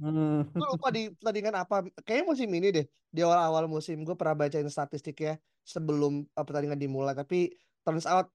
Hmm. 0.00 0.48
Gue 0.52 0.68
lupa 0.68 0.88
di 0.92 1.12
pertandingan 1.12 1.54
apa. 1.60 1.84
Kayaknya 2.04 2.24
musim 2.24 2.48
ini 2.52 2.68
deh. 2.72 2.86
Di 3.14 3.20
awal-awal 3.22 3.68
musim 3.68 4.00
gue 4.02 4.16
pernah 4.16 4.46
bacain 4.46 4.66
statistiknya 4.68 5.40
sebelum 5.64 6.24
uh, 6.34 6.44
pertandingan 6.44 6.80
dimulai. 6.80 7.12
Tapi 7.16 7.52
turns 7.84 8.08
out 8.08 8.32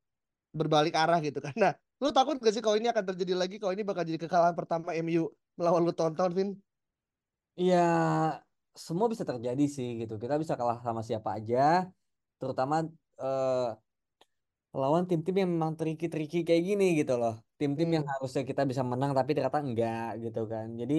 berbalik 0.53 0.93
arah 0.98 1.22
gitu 1.22 1.41
kan. 1.41 1.53
Nah, 1.58 1.74
lu 2.01 2.10
takut 2.15 2.36
gak 2.44 2.53
sih 2.56 2.63
kalau 2.65 2.77
ini 2.79 2.88
akan 2.94 3.06
terjadi 3.10 3.34
lagi? 3.41 3.56
Kalau 3.62 3.74
ini 3.75 3.84
bakal 3.89 4.03
jadi 4.10 4.20
kekalahan 4.24 4.56
pertama 4.60 4.89
MU 4.96 5.24
melawan 5.60 5.82
lu 5.88 5.94
tonton, 6.00 6.29
Vin? 6.38 6.50
Ya, 7.68 7.77
semua 8.86 9.08
bisa 9.12 9.25
terjadi 9.29 9.63
sih 9.75 9.88
gitu. 10.01 10.13
Kita 10.24 10.36
bisa 10.41 10.53
kalah 10.60 10.77
sama 10.86 11.01
siapa 11.10 11.29
aja, 11.38 11.58
terutama 12.39 12.75
eh, 13.22 13.60
lawan 14.82 15.03
tim-tim 15.10 15.36
yang 15.41 15.50
memang 15.56 15.74
tricky-tricky 15.79 16.38
kayak 16.48 16.63
gini 16.70 16.86
gitu 17.00 17.13
loh. 17.22 17.34
Tim-tim 17.60 17.89
yang 17.96 18.06
Hmm. 18.06 18.12
harusnya 18.13 18.41
kita 18.50 18.62
bisa 18.70 18.84
menang 18.91 19.12
tapi 19.18 19.29
ternyata 19.36 19.60
enggak 19.65 20.03
gitu 20.24 20.39
kan. 20.51 20.68
Jadi 20.82 20.94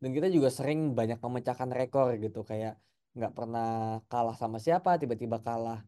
dan 0.00 0.10
kita 0.16 0.26
juga 0.36 0.48
sering 0.58 0.78
banyak 0.98 1.18
memecahkan 1.24 1.70
rekor 1.78 2.08
gitu 2.24 2.38
kayak 2.50 2.72
nggak 3.16 3.32
pernah 3.36 3.64
kalah 4.10 4.36
sama 4.42 4.58
siapa, 4.64 4.90
tiba-tiba 5.00 5.36
kalah. 5.46 5.78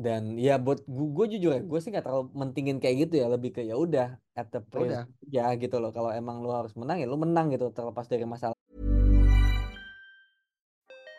Dan 0.00 0.40
ya 0.40 0.56
buat 0.56 0.80
gue 0.88 1.26
jujur 1.36 1.52
ya, 1.52 1.60
gue 1.60 1.78
sih 1.84 1.92
nggak 1.92 2.08
terlalu 2.08 2.32
mentingin 2.32 2.80
kayak 2.80 3.04
gitu 3.04 3.20
ya, 3.20 3.28
lebih 3.28 3.52
ke 3.52 3.60
ya 3.60 3.76
udah 3.76 4.16
at 4.32 4.48
the 4.48 4.64
price 4.64 4.88
Udah. 4.88 5.04
ya 5.28 5.52
gitu 5.60 5.76
loh. 5.76 5.92
Kalau 5.92 6.08
emang 6.08 6.40
lu 6.40 6.48
harus 6.48 6.72
menang 6.72 7.04
ya 7.04 7.06
lu 7.06 7.20
menang 7.20 7.52
gitu 7.52 7.68
terlepas 7.68 8.08
dari 8.08 8.24
masalah. 8.24 8.56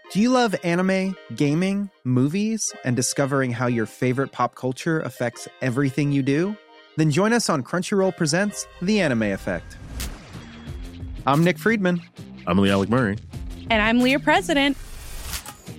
Do 0.09 0.19
you 0.19 0.33
love 0.33 0.57
anime, 0.65 1.15
gaming, 1.37 1.93
movies, 2.03 2.73
and 2.83 2.97
discovering 2.97 3.53
how 3.53 3.69
your 3.69 3.85
favorite 3.85 4.33
pop 4.33 4.57
culture 4.57 4.99
affects 5.05 5.47
everything 5.61 6.11
you 6.11 6.25
do? 6.25 6.57
Then 6.97 7.13
join 7.13 7.31
us 7.31 7.47
on 7.47 7.63
Crunchyroll 7.63 8.17
Presents 8.17 8.67
The 8.81 8.99
Anime 8.99 9.31
Effect. 9.31 9.77
I'm 11.23 11.45
Nick 11.45 11.61
Friedman. 11.61 12.01
I'm 12.49 12.57
Lee 12.57 12.71
Alec 12.71 12.89
Murray. 12.89 13.21
And 13.69 13.79
I'm 13.79 14.01
Leah 14.01 14.19
President. 14.19 14.75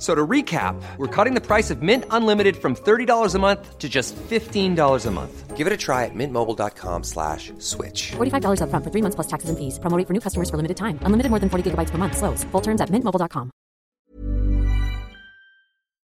So 0.00 0.16
to 0.16 0.26
recap, 0.26 0.80
we're 0.96 1.12
cutting 1.12 1.34
the 1.36 1.44
price 1.44 1.68
of 1.68 1.82
Mint 1.84 2.08
Unlimited 2.08 2.56
from 2.56 2.72
$30 2.74 3.04
a 3.34 3.38
month 3.38 3.76
to 3.76 3.84
just 3.86 4.16
$15 4.16 4.72
a 4.72 5.10
month. 5.12 5.34
Give 5.58 5.66
it 5.68 5.76
a 5.76 5.76
try 5.76 6.08
at 6.08 6.16
mintmobile.com 6.16 7.04
slash 7.04 7.52
switch. 7.60 8.16
$45 8.16 8.64
upfront 8.64 8.80
for 8.80 8.88
three 8.88 9.04
months 9.04 9.12
plus 9.20 9.28
taxes 9.28 9.52
and 9.52 9.60
fees. 9.60 9.76
Promoting 9.76 10.08
for 10.08 10.16
new 10.16 10.24
customers 10.24 10.48
for 10.48 10.56
limited 10.56 10.80
time. 10.80 10.96
Unlimited 11.04 11.28
more 11.28 11.36
than 11.36 11.52
40 11.52 11.68
gigabytes 11.68 11.92
per 11.92 12.00
month. 12.00 12.16
Slows. 12.16 12.48
Full 12.48 12.64
terms 12.64 12.80
at 12.80 12.88
mintmobile.com. 12.88 13.52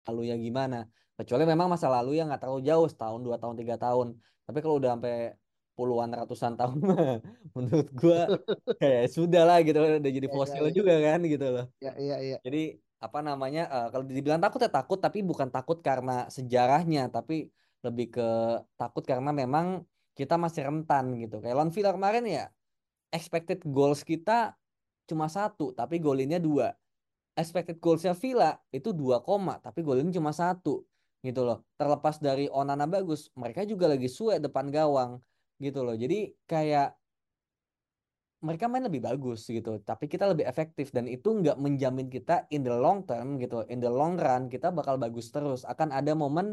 lalunya 0.07 0.35
gimana. 0.39 0.87
Kecuali 1.19 1.43
memang 1.47 1.67
masa 1.71 1.87
lalu 1.91 2.19
yang 2.23 2.31
nggak 2.31 2.43
terlalu 2.43 2.63
jauh 2.63 2.87
setahun, 2.87 3.23
dua 3.27 3.39
tahun, 3.43 3.55
tiga 3.59 3.75
tahun. 3.75 4.15
Tapi 4.47 4.59
kalau 4.63 4.79
udah 4.79 4.95
sampai 4.95 5.35
puluhan 5.75 6.09
ratusan 6.15 6.55
tahun 6.55 6.79
menurut 7.59 7.89
gua 7.93 8.39
kayak 8.79 9.11
sudah 9.19 9.45
lah 9.45 9.59
gitu 9.61 9.77
udah 9.77 9.99
jadi 10.01 10.25
Ya, 10.25 10.33
fosil 10.33 10.63
ya, 10.63 10.71
ya. 10.71 10.75
juga 10.75 10.95
kan 11.05 11.21
gitu 11.21 11.47
loh 11.53 11.67
Ya, 11.85 11.93
iya, 12.01 12.17
iya. 12.23 12.39
jadi 12.41 12.81
apa 13.07 13.19
namanya 13.23 13.63
eh, 13.71 13.89
kalau 13.95 14.05
dibilang 14.07 14.43
takut 14.43 14.61
ya 14.63 14.71
takut 14.71 14.99
tapi 14.99 15.23
bukan 15.23 15.49
takut 15.49 15.79
karena 15.81 16.27
sejarahnya 16.29 17.09
tapi 17.09 17.49
lebih 17.87 18.11
ke 18.19 18.29
takut 18.75 19.07
karena 19.07 19.31
memang 19.31 19.87
kita 20.17 20.35
masih 20.41 20.67
rentan 20.67 21.15
gitu. 21.21 21.39
Kayak 21.39 21.57
lawan 21.61 21.71
Villa 21.71 21.93
kemarin 21.95 22.25
ya 22.27 22.45
expected 23.15 23.63
goals 23.65 24.03
kita 24.03 24.59
cuma 25.07 25.31
satu 25.31 25.71
tapi 25.73 26.03
golinnya 26.03 26.43
dua. 26.43 26.75
Expected 27.37 27.77
goalsnya 27.85 28.17
Villa 28.17 28.57
itu 28.73 28.97
2 28.97 29.21
koma 29.21 29.61
tapi 29.61 29.85
golin 29.85 30.09
cuma 30.09 30.33
satu 30.33 30.83
gitu 31.21 31.45
loh. 31.45 31.63
Terlepas 31.77 32.17
dari 32.17 32.49
Onana 32.49 32.89
bagus 32.89 33.29
mereka 33.37 33.63
juga 33.69 33.93
lagi 33.93 34.09
suwe 34.09 34.41
depan 34.41 34.73
gawang 34.73 35.21
gitu 35.61 35.85
loh. 35.85 35.93
Jadi 35.93 36.33
kayak 36.49 36.97
mereka 38.47 38.65
main 38.71 38.85
lebih 38.89 39.03
bagus 39.09 39.41
gitu 39.57 39.71
tapi 39.89 40.05
kita 40.13 40.25
lebih 40.33 40.45
efektif 40.53 40.87
dan 40.97 41.05
itu 41.15 41.29
nggak 41.41 41.57
menjamin 41.65 42.07
kita 42.15 42.33
in 42.55 42.61
the 42.67 42.73
long 42.85 42.99
term 43.09 43.27
gitu 43.43 43.57
in 43.73 43.79
the 43.83 43.91
long 43.99 44.15
run 44.25 44.43
kita 44.53 44.67
bakal 44.79 44.95
bagus 45.03 45.27
terus 45.35 45.61
akan 45.73 45.89
ada 45.99 46.13
momen 46.23 46.47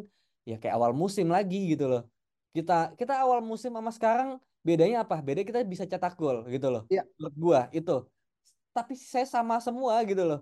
ya 0.50 0.56
kayak 0.62 0.74
awal 0.78 0.92
musim 1.02 1.28
lagi 1.36 1.58
gitu 1.72 1.86
loh 1.92 2.02
kita 2.58 2.74
kita 3.00 3.14
awal 3.24 3.40
musim 3.52 3.72
sama 3.78 3.92
sekarang 3.98 4.30
bedanya 4.68 4.98
apa 5.04 5.16
beda 5.28 5.42
kita 5.48 5.60
bisa 5.74 5.86
cetak 5.92 6.14
gol 6.20 6.38
gitu 6.54 6.68
loh 6.74 6.82
Iya. 6.94 7.02
menurut 7.18 7.36
gua 7.44 7.60
itu 7.78 7.92
tapi 8.76 8.94
saya 8.98 9.26
sama 9.36 9.56
semua 9.66 9.96
gitu 10.10 10.24
loh 10.30 10.40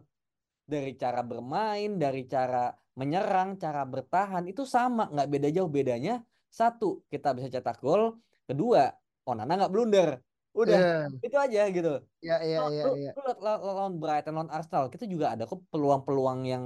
dari 0.74 0.91
cara 0.96 1.20
bermain, 1.29 1.89
dari 2.00 2.24
cara 2.34 2.72
menyerang, 2.96 3.60
cara 3.63 3.81
bertahan 3.84 4.43
itu 4.51 4.63
sama, 4.75 5.12
nggak 5.12 5.27
beda 5.34 5.48
jauh 5.55 5.72
bedanya. 5.77 6.24
Satu, 6.60 7.03
kita 7.12 7.27
bisa 7.36 7.48
cetak 7.51 7.77
gol. 7.84 8.03
Kedua, 8.48 8.91
Onana 9.27 9.51
nggak 9.60 9.72
blunder. 9.74 10.10
Udah, 10.51 10.79
Iya. 10.79 11.24
itu 11.25 11.38
aja 11.39 11.62
gitu. 11.72 11.91
Iya, 12.20 12.36
iya, 12.46 12.58
iya, 12.74 12.84
iya. 13.00 13.12
law- 13.39 13.63
lawan 13.63 13.93
Brighton, 14.01 14.34
lawan 14.36 14.51
Arsenal, 14.51 14.91
kita 14.93 15.05
juga 15.08 15.34
ada 15.34 15.43
kok 15.50 15.60
peluang-peluang 15.72 16.39
yang 16.46 16.63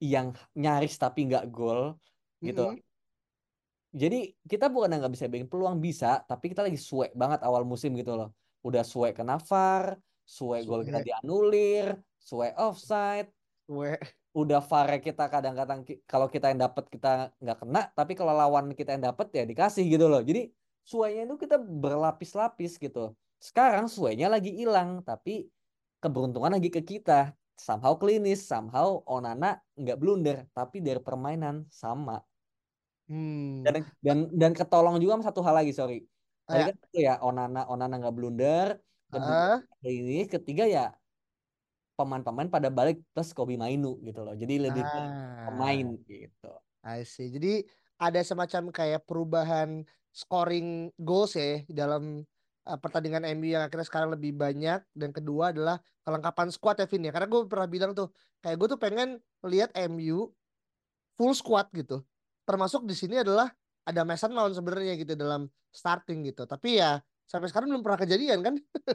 yang 0.00 0.32
nyaris 0.56 0.96
tapi 0.96 1.28
nggak 1.28 1.44
gol 1.52 2.00
gitu. 2.40 2.72
Mm-mm. 2.72 2.80
Jadi 3.90 4.38
kita 4.46 4.70
bukan 4.70 4.88
nggak 5.02 5.12
bisa 5.14 5.26
bikin 5.26 5.48
peluang 5.50 5.76
bisa, 5.82 6.22
tapi 6.30 6.44
kita 6.54 6.62
lagi 6.66 6.78
suwe 6.78 7.10
banget 7.20 7.40
awal 7.42 7.62
musim 7.66 7.90
gitu 8.00 8.14
loh. 8.14 8.28
Udah 8.62 8.82
suwe 8.86 9.10
ke 9.10 9.22
Navar, 9.26 9.98
suwe 10.22 10.62
gol 10.68 10.80
kita 10.86 11.02
dianulir, 11.02 11.86
suwe 12.28 12.48
offside, 12.54 13.28
Gue. 13.70 13.98
udah 14.30 14.58
VAR 14.62 14.90
kita 15.06 15.24
kadang-kadang 15.26 15.78
kalau 16.10 16.26
kita 16.34 16.50
yang 16.50 16.60
dapat 16.66 16.84
kita 16.94 17.08
nggak 17.42 17.56
kena 17.62 17.80
tapi 17.98 18.12
kalau 18.18 18.34
lawan 18.40 18.66
kita 18.78 18.94
yang 18.94 19.04
dapat 19.10 19.26
ya 19.34 19.42
dikasih 19.50 19.84
gitu 19.90 20.06
loh 20.06 20.22
jadi 20.28 20.40
suainya 20.84 21.28
itu 21.28 21.36
kita 21.38 21.56
berlapis-lapis 21.60 22.76
gitu. 22.80 23.14
Sekarang 23.40 23.88
suainya 23.88 24.28
lagi 24.28 24.52
hilang 24.52 25.00
tapi 25.04 25.48
keberuntungan 26.00 26.52
lagi 26.56 26.68
ke 26.72 26.80
kita. 26.84 27.32
Somehow 27.60 27.96
klinis 28.00 28.48
somehow 28.48 29.04
Onana 29.04 29.60
nggak 29.76 29.96
blunder 30.00 30.48
tapi 30.56 30.80
dari 30.80 31.00
permainan 31.00 31.68
sama. 31.68 32.24
Hmm. 33.10 33.66
dan 33.66 33.82
dan 33.98 34.18
dan 34.30 34.52
ketolong 34.54 35.02
juga 35.02 35.18
sama 35.18 35.26
satu 35.26 35.42
hal 35.42 35.54
lagi 35.58 35.74
sorry. 35.74 36.06
Tadi 36.46 36.62
kan 36.70 36.76
itu 36.78 36.98
ya 37.02 37.18
Onana 37.18 37.66
Onana 37.66 37.98
nggak 37.98 38.14
blunder 38.14 38.78
kedua 39.10 39.58
Ah. 39.58 39.58
ini 39.82 40.30
ketiga 40.30 40.62
ya 40.70 40.94
pemain-pemain 41.98 42.48
pada 42.48 42.70
balik 42.70 43.02
plus 43.12 43.34
Kobi 43.34 43.58
Mainu 43.60 43.98
gitu 44.06 44.22
loh. 44.24 44.32
Jadi 44.32 44.54
lebih 44.56 44.80
ke 44.80 45.00
pemain 45.50 45.86
gitu. 46.06 46.52
I 46.80 47.04
see. 47.04 47.28
Jadi 47.28 47.66
ada 48.00 48.20
semacam 48.24 48.72
kayak 48.72 49.04
perubahan 49.04 49.84
scoring 50.10 50.90
goals 50.96 51.36
ya 51.36 51.62
dalam 51.68 52.24
uh, 52.64 52.78
pertandingan 52.80 53.28
MU 53.36 53.52
yang 53.52 53.62
akhirnya 53.68 53.86
sekarang 53.86 54.10
lebih 54.16 54.34
banyak 54.34 54.80
dan 54.96 55.10
kedua 55.12 55.52
adalah 55.52 55.78
kelengkapan 56.02 56.48
squad 56.48 56.80
ya 56.80 56.88
Vin 56.88 57.06
ya. 57.06 57.12
Karena 57.12 57.28
gue 57.28 57.40
pernah 57.46 57.68
bilang 57.68 57.92
tuh 57.92 58.08
kayak 58.40 58.56
gue 58.56 58.68
tuh 58.72 58.80
pengen 58.80 59.20
lihat 59.44 59.70
MU 59.92 60.32
full 61.20 61.34
squad 61.36 61.68
gitu. 61.76 62.00
Termasuk 62.48 62.88
di 62.88 62.96
sini 62.96 63.20
adalah 63.20 63.52
ada 63.84 64.02
Mason 64.02 64.32
Mount 64.32 64.56
sebenarnya 64.56 64.96
gitu 64.96 65.12
dalam 65.14 65.46
starting 65.70 66.24
gitu. 66.32 66.48
Tapi 66.48 66.80
ya 66.80 66.98
sampai 67.28 67.46
sekarang 67.52 67.70
belum 67.70 67.84
pernah 67.84 68.00
kejadian 68.00 68.40
kan. 68.40 68.54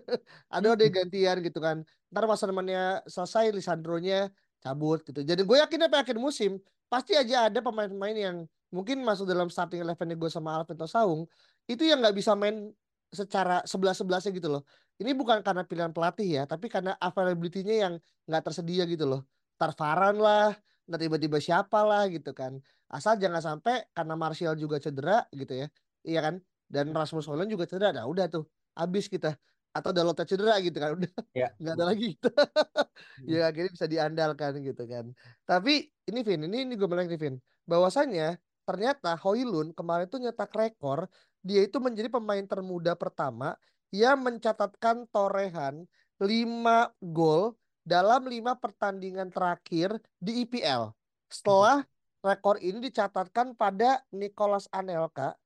ada 0.56 0.68
ada 0.74 0.84
gantian 0.90 1.38
gitu 1.46 1.62
kan. 1.62 1.86
Ntar 2.10 2.26
masa 2.26 2.50
depannya 2.50 3.06
selesai 3.06 3.54
Lisandro-nya 3.54 4.34
cabut 4.60 5.06
gitu. 5.06 5.22
Jadi 5.22 5.46
gue 5.46 5.58
yakin 5.62 5.86
apa 5.86 6.02
akhir 6.02 6.18
musim 6.18 6.58
pasti 6.88 7.18
aja 7.18 7.50
ada 7.50 7.60
pemain-pemain 7.62 8.16
yang 8.16 8.38
mungkin 8.74 9.02
masuk 9.02 9.30
dalam 9.30 9.48
starting 9.48 9.82
eleven 9.82 10.16
gue 10.16 10.30
sama 10.32 10.58
Alvin 10.60 10.78
Saung 10.86 11.26
itu 11.66 11.82
yang 11.86 12.04
nggak 12.04 12.16
bisa 12.16 12.38
main 12.38 12.70
secara 13.10 13.64
sebelas 13.64 13.98
sebelasnya 14.02 14.36
gitu 14.36 14.52
loh. 14.52 14.64
Ini 15.00 15.12
bukan 15.16 15.44
karena 15.44 15.64
pilihan 15.64 15.92
pelatih 15.92 16.28
ya, 16.40 16.44
tapi 16.48 16.68
karena 16.72 16.96
availability-nya 17.00 17.76
yang 17.88 17.94
nggak 18.28 18.44
tersedia 18.52 18.84
gitu 18.88 19.08
loh. 19.08 19.28
Ntar 19.56 19.72
Varane 19.76 20.20
lah, 20.20 20.52
ntar 20.88 21.00
tiba-tiba 21.00 21.40
siapa 21.40 21.80
lah 21.84 22.08
gitu 22.12 22.32
kan. 22.36 22.60
Asal 22.92 23.18
jangan 23.18 23.42
sampai 23.42 23.88
karena 23.96 24.14
Martial 24.20 24.54
juga 24.56 24.78
cedera 24.78 25.26
gitu 25.32 25.66
ya, 25.66 25.68
iya 26.06 26.20
kan? 26.22 26.36
Dan 26.66 26.92
Rasmus 26.92 27.26
Hojlund 27.28 27.50
juga 27.50 27.66
cedera, 27.66 27.92
nah 27.96 28.06
udah 28.06 28.30
tuh 28.30 28.46
habis 28.76 29.08
kita. 29.10 29.36
Atau 29.76 29.92
Dalot 29.92 30.16
cedera 30.16 30.56
gitu 30.64 30.80
kan, 30.80 30.96
udah 30.96 31.12
ya 31.36 31.52
nggak 31.60 31.74
ada 31.76 31.86
lagi 31.92 32.16
gitu. 32.16 32.32
ya 33.36 33.52
akhirnya 33.52 33.72
bisa 33.76 33.88
diandalkan 33.92 34.64
gitu 34.64 34.84
kan. 34.88 35.12
Tapi 35.44 35.92
ini 36.08 36.20
Vin, 36.24 36.48
ini 36.48 36.64
ini 36.64 36.74
gue 36.80 36.88
bilang 36.88 37.12
nih 37.12 37.20
Vin, 37.20 37.36
bahwasannya 37.68 38.40
ternyata 38.64 39.20
Hoylund 39.20 39.76
kemarin 39.76 40.08
tuh 40.08 40.24
nyetak 40.24 40.56
rekor, 40.56 41.12
dia 41.44 41.68
itu 41.68 41.84
menjadi 41.84 42.08
pemain 42.08 42.42
termuda 42.48 42.96
pertama 42.96 43.60
yang 43.92 44.24
mencatatkan 44.24 45.12
torehan 45.12 45.84
5 46.24 46.96
gol 47.12 47.60
dalam 47.84 48.26
5 48.26 48.56
pertandingan 48.58 49.30
terakhir 49.30 50.00
di 50.18 50.48
IPL. 50.48 50.96
Setelah 51.28 51.84
rekor 52.26 52.58
ini 52.58 52.80
dicatatkan 52.90 53.54
pada 53.54 54.02
Nicolas 54.10 54.66
Anelka 54.74 55.38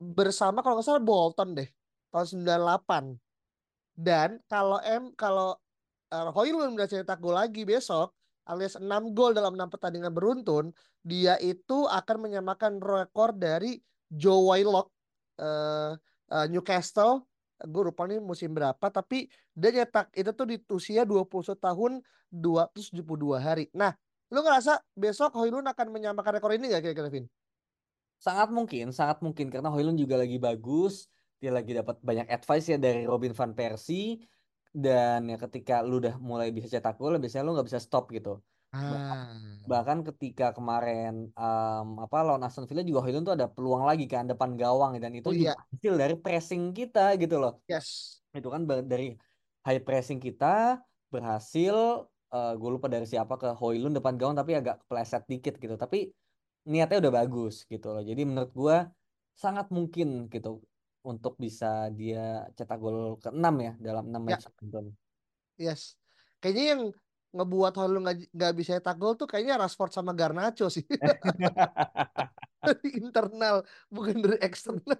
bersama 0.00 0.64
kalau 0.64 0.80
nggak 0.80 0.86
salah 0.88 1.04
Bolton 1.04 1.52
deh 1.52 1.68
tahun 2.08 2.46
98. 2.46 3.20
Dan 3.94 4.42
kalau 4.50 4.82
M 4.82 5.14
kalau 5.14 5.54
uh, 6.10 6.28
Hoylund 6.34 6.74
udah 6.74 6.90
cetak 6.90 7.22
gol 7.22 7.38
lagi 7.38 7.62
besok 7.62 8.10
alias 8.44 8.76
6 8.76 9.16
gol 9.16 9.32
dalam 9.32 9.56
6 9.56 9.72
pertandingan 9.72 10.12
beruntun, 10.12 10.68
dia 11.00 11.40
itu 11.40 11.88
akan 11.88 12.28
menyamakan 12.28 12.76
rekor 12.76 13.32
dari 13.32 13.80
Joe 14.12 14.52
Willock 14.52 14.92
uh, 15.40 15.96
uh, 16.28 16.46
Newcastle. 16.52 17.24
Gue 17.64 17.88
lupa 17.88 18.04
nih 18.04 18.20
musim 18.20 18.52
berapa, 18.52 18.92
tapi 18.92 19.32
dia 19.56 19.72
nyetak 19.72 20.12
itu 20.12 20.28
tuh 20.36 20.44
di 20.44 20.60
usia 20.68 21.08
21 21.08 21.56
tahun 21.56 22.04
272 22.28 23.00
hari. 23.40 23.72
Nah, 23.72 23.96
lu 24.28 24.44
ngerasa 24.44 24.82
besok 24.92 25.32
Hoylund 25.40 25.64
akan 25.64 25.88
menyamakan 25.88 26.36
rekor 26.36 26.52
ini 26.52 26.68
gak 26.68 26.84
kira-kira 26.84 27.08
Vin? 27.08 27.24
sangat 28.24 28.48
mungkin 28.48 28.88
sangat 28.88 29.20
mungkin 29.20 29.52
karena 29.52 29.68
Hoylund 29.68 30.00
juga 30.00 30.16
lagi 30.16 30.40
bagus 30.40 31.12
dia 31.44 31.52
lagi 31.58 31.72
dapat 31.80 31.96
banyak 32.08 32.26
advice 32.36 32.66
ya 32.72 32.76
dari 32.80 33.04
Robin 33.04 33.32
van 33.38 33.52
Persie 33.52 34.24
dan 34.74 35.28
ya 35.30 35.36
ketika 35.44 35.74
lu 35.88 36.00
udah 36.02 36.14
mulai 36.18 36.48
bisa 36.56 36.66
cetak 36.72 36.96
gol 36.96 37.14
biasanya 37.22 37.44
lu 37.46 37.52
nggak 37.54 37.68
bisa 37.68 37.80
stop 37.86 38.08
gitu 38.16 38.40
Ah. 38.74 39.30
bahkan 39.70 40.02
ketika 40.02 40.50
kemarin 40.50 41.30
em, 41.30 41.88
apa 42.04 42.16
lawan 42.26 42.42
Aston 42.42 42.66
Villa 42.66 42.82
juga 42.82 43.06
Hoylund 43.06 43.22
tuh 43.22 43.34
ada 43.38 43.46
peluang 43.46 43.86
lagi 43.86 44.10
kan 44.10 44.26
depan 44.26 44.58
gawang 44.58 44.98
dan 44.98 45.14
itu 45.14 45.30
Oh 45.30 45.34
juga 45.40 45.54
iya. 45.54 45.62
hasil 45.70 45.94
dari 45.94 46.14
pressing 46.18 46.74
kita 46.74 47.14
gitu 47.22 47.38
loh 47.38 47.62
Yes. 47.70 48.18
itu 48.34 48.48
kan 48.50 48.66
dari 48.66 49.14
high 49.62 49.78
pressing 49.78 50.18
kita 50.18 50.82
berhasil 51.06 51.76
eh 52.34 52.52
gue 52.58 52.70
lupa 52.74 52.90
dari 52.90 53.06
siapa 53.06 53.38
ke 53.38 53.54
Hoylund 53.54 53.94
depan 53.94 54.18
gawang 54.18 54.34
tapi 54.34 54.58
agak 54.58 54.82
kepleset 54.82 55.22
dikit 55.30 55.54
gitu 55.62 55.78
tapi 55.78 56.10
niatnya 56.66 56.98
udah 56.98 57.12
bagus 57.22 57.62
gitu 57.70 57.94
loh 57.94 58.02
jadi 58.02 58.26
menurut 58.26 58.50
gue 58.50 58.76
sangat 59.38 59.70
mungkin 59.70 60.26
gitu 60.34 60.66
untuk 61.04 61.36
bisa 61.36 61.92
dia 61.92 62.48
cetak 62.56 62.80
gol 62.80 63.20
ke-6 63.20 63.54
ya 63.60 63.72
dalam 63.76 64.04
6 64.08 64.16
Ya. 64.16 64.20
match 64.34 64.46
beruntun. 64.56 64.86
Yes. 65.60 66.00
Kayaknya 66.40 66.64
yang 66.74 66.82
ngebuat 67.34 67.72
Hoylund 67.76 68.04
nggak 68.30 68.52
bisa 68.54 68.78
cetak 68.78 68.96
gol 68.96 69.14
tuh 69.14 69.26
kayaknya 69.26 69.60
Rashford 69.60 69.92
sama 69.92 70.16
Garnacho 70.16 70.70
sih. 70.72 70.86
dari 72.64 72.88
internal 73.04 73.60
bukan 73.90 74.16
dari 74.22 74.38
eksternal. 74.40 74.96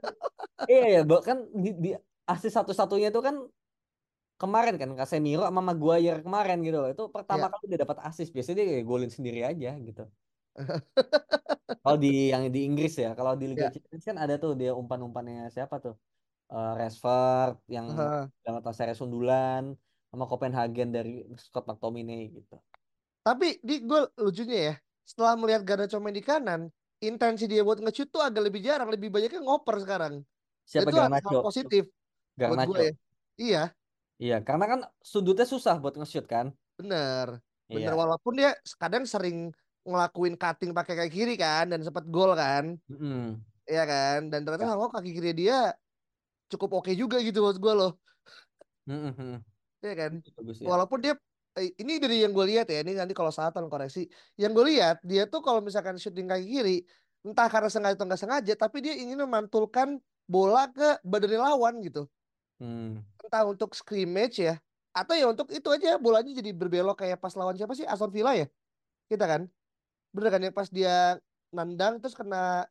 iya 0.69 1.01
ya 1.01 1.03
bahkan 1.03 1.49
di, 1.51 1.71
di 1.75 1.91
asis 2.25 2.53
satu-satunya 2.53 3.09
itu 3.09 3.21
kan 3.21 3.37
kemarin 4.35 4.75
kan 4.77 4.91
Casemiro 4.93 5.47
sama 5.47 5.63
Maguire 5.63 6.21
kemarin 6.21 6.59
gitu 6.61 6.83
loh 6.83 6.91
itu 6.91 7.05
pertama 7.09 7.47
Ya. 7.47 7.53
kali 7.55 7.65
dia 7.71 7.81
dapat 7.81 7.99
asis 8.03 8.29
biasanya 8.29 8.67
dia 8.67 8.83
golin 8.83 9.09
sendiri 9.09 9.47
aja 9.47 9.73
gitu 9.79 10.05
kalau 11.83 11.97
di 12.05 12.09
yang 12.33 12.43
di 12.55 12.61
Inggris 12.69 12.93
ya 13.05 13.09
kalau 13.19 13.33
di 13.41 13.45
Liga 13.51 13.67
Ya. 13.67 13.71
Champions 13.75 14.05
kan 14.09 14.17
ada 14.23 14.35
tuh 14.43 14.53
dia 14.61 14.71
umpan-umpannya 14.81 15.37
siapa 15.55 15.77
tuh 15.85 15.95
Eh 16.55 16.73
Rashford 16.81 17.55
yang 17.77 17.87
Heeh. 17.89 18.29
dalam 18.45 18.61
Galatasaray 18.63 18.95
sundulan 19.01 19.63
sama 20.13 20.25
Copenhagen 20.31 20.89
dari 20.97 21.11
Scott 21.45 21.65
McTominay 21.69 22.21
gitu 22.37 22.55
Tapi 23.25 23.57
di 23.65 23.81
gue 23.81 24.01
lucunya 24.21 24.59
ya, 24.69 24.75
setelah 25.09 25.33
melihat 25.41 25.63
Garnacho 25.65 25.97
main 25.97 26.13
di 26.13 26.21
kanan, 26.21 26.69
intensi 27.01 27.49
dia 27.49 27.65
buat 27.65 27.81
nge-shoot 27.81 28.09
tuh 28.13 28.21
agak 28.21 28.43
lebih 28.53 28.61
jarang, 28.61 28.89
lebih 28.93 29.09
banyaknya 29.09 29.41
ngoper 29.41 29.81
sekarang. 29.81 30.15
Siapa 30.69 30.93
itu 30.93 31.01
Garnacho? 31.01 31.41
positif 31.41 31.83
buat 32.45 32.61
Garnacho. 32.61 32.69
gue 32.69 32.81
ya 32.85 32.93
iya 33.41 33.63
Iya, 34.23 34.37
karena 34.47 34.65
kan 34.71 34.81
sudutnya 35.03 35.43
susah 35.43 35.75
buat 35.83 35.95
nge-shoot 35.99 36.27
kan. 36.31 36.47
bener 36.79 37.29
bener 37.71 37.93
Iya. 37.95 38.01
walaupun 38.03 38.33
dia 38.39 38.51
kadang 38.83 39.05
sering 39.07 39.51
ngelakuin 39.85 40.35
cutting 40.41 40.73
pakai 40.73 40.95
kaki 40.97 41.13
kiri 41.13 41.35
kan 41.37 41.69
dan 41.69 41.81
sempat 41.85 42.05
gol 42.09 42.33
kan. 42.33 42.77
Iya 43.65 43.83
kan 43.89 44.29
dan 44.29 44.45
ternyata 44.45 44.65
Ya. 44.69 44.71
Hanko 44.77 44.89
kaki 44.93 45.11
kiri 45.17 45.33
dia 45.33 45.73
cukup 46.53 46.85
oke 46.85 46.93
juga 46.93 47.17
gitu 47.25 47.41
buat 47.41 47.57
gue 47.57 47.73
loh 47.73 47.93
Mm-mm. 48.85 49.41
Iya 49.81 49.93
kan 49.97 50.13
Bagus 50.21 50.61
ya. 50.61 50.69
walaupun 50.69 51.01
dia 51.01 51.17
eh, 51.57 51.73
ini 51.81 51.97
dari 51.97 52.21
yang 52.21 52.37
gue 52.37 52.45
lihat 52.45 52.69
ya 52.69 52.85
ini 52.85 52.93
nanti 52.93 53.17
kalau 53.17 53.33
salah 53.33 53.49
tolong 53.53 53.73
koreksi 53.73 54.05
yang 54.37 54.53
gue 54.53 54.65
lihat 54.77 55.01
dia 55.01 55.25
tuh 55.25 55.41
kalau 55.41 55.65
misalkan 55.65 55.97
shooting 55.97 56.29
kaki 56.29 56.45
kiri 56.45 56.77
entah 57.25 57.49
karena 57.49 57.73
sengaja 57.73 57.97
atau 57.97 58.05
nggak 58.05 58.21
sengaja 58.21 58.53
tapi 58.53 58.85
dia 58.85 58.93
ingin 59.01 59.17
memantulkan 59.25 59.97
bola 60.29 60.69
ke 60.69 61.01
badan 61.05 61.41
lawan 61.41 61.81
gitu 61.81 62.05
Hmm. 62.63 63.03
entah 63.19 63.43
untuk 63.51 63.75
scrimmage 63.75 64.39
ya 64.39 64.63
atau 64.95 65.19
ya 65.19 65.27
untuk 65.27 65.51
itu 65.51 65.67
aja 65.75 65.99
bolanya 65.99 66.31
jadi 66.39 66.55
berbelok 66.55 67.03
kayak 67.03 67.19
pas 67.19 67.35
lawan 67.35 67.59
siapa 67.59 67.75
sih 67.75 67.83
Aston 67.83 68.15
Villa 68.15 68.31
ya 68.39 68.47
kita 69.11 69.27
kan 69.27 69.51
bener 70.15 70.29
kan 70.31 70.41
yang 70.41 70.55
pas 70.55 70.69
dia 70.71 71.19
nendang 71.51 71.99
terus 71.99 72.15
kena 72.15 72.67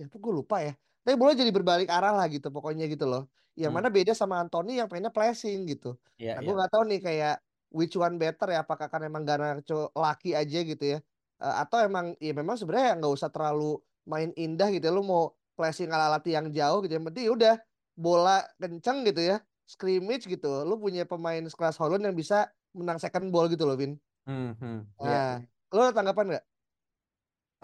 ya 0.00 0.06
gue 0.08 0.32
lupa 0.32 0.60
ya 0.64 0.72
tapi 1.04 1.14
bola 1.16 1.32
jadi 1.36 1.52
berbalik 1.52 1.88
arah 1.88 2.12
lah 2.16 2.26
gitu 2.28 2.48
pokoknya 2.50 2.88
gitu 2.88 3.04
loh 3.06 3.28
yang 3.56 3.72
Hmm. 3.72 3.80
mana 3.80 3.88
beda 3.88 4.12
sama 4.12 4.36
Anthony 4.40 4.80
yang 4.80 4.88
pengennya 4.90 5.12
flashing 5.12 5.64
gitu 5.68 5.96
Iya, 6.16 6.36
Nah, 6.36 6.40
iya. 6.40 6.46
gue 6.48 6.54
nggak 6.56 6.70
tahu 6.72 6.82
nih 6.88 7.00
kayak 7.00 7.36
which 7.72 7.96
one 7.96 8.16
better 8.16 8.48
ya, 8.52 8.64
apakah 8.64 8.88
kan 8.88 9.00
emang 9.04 9.24
Garnacho 9.24 9.92
laki 9.92 10.32
aja 10.36 10.60
gitu 10.64 10.84
ya, 10.96 10.98
Eh, 11.36 11.54
atau 11.60 11.84
emang 11.84 12.16
ya 12.16 12.32
memang 12.32 12.56
sebenarnya 12.56 12.96
nggak 12.96 13.12
usah 13.12 13.28
terlalu 13.28 13.76
main 14.08 14.32
indah 14.40 14.72
gitu 14.72 14.88
ya, 14.88 14.92
lu 14.96 15.04
mau 15.04 15.36
flashing 15.52 15.92
ala 15.92 16.16
yang 16.24 16.48
jauh 16.48 16.80
gitu, 16.84 16.96
yang 16.96 17.04
penting 17.04 17.28
ya 17.28 17.32
udah 17.36 17.54
bola 17.92 18.40
kenceng 18.56 19.04
gitu 19.04 19.20
ya, 19.20 19.36
scrimmage 19.68 20.24
gitu, 20.24 20.64
lu 20.64 20.80
punya 20.80 21.04
pemain 21.04 21.44
sekelas 21.44 21.76
Holland 21.76 22.08
yang 22.08 22.16
bisa 22.16 22.48
menang 22.72 22.96
second 22.96 23.28
ball 23.28 23.52
gitu 23.52 23.68
loh, 23.68 23.76
Vin. 23.76 24.00
Hmm, 24.24 24.56
hmm. 24.56 24.78
Iya. 25.00 25.12
Nah, 25.12 25.32
lu 25.76 25.80
ada 25.84 25.92
tanggapan 25.92 26.24
nggak? 26.36 26.44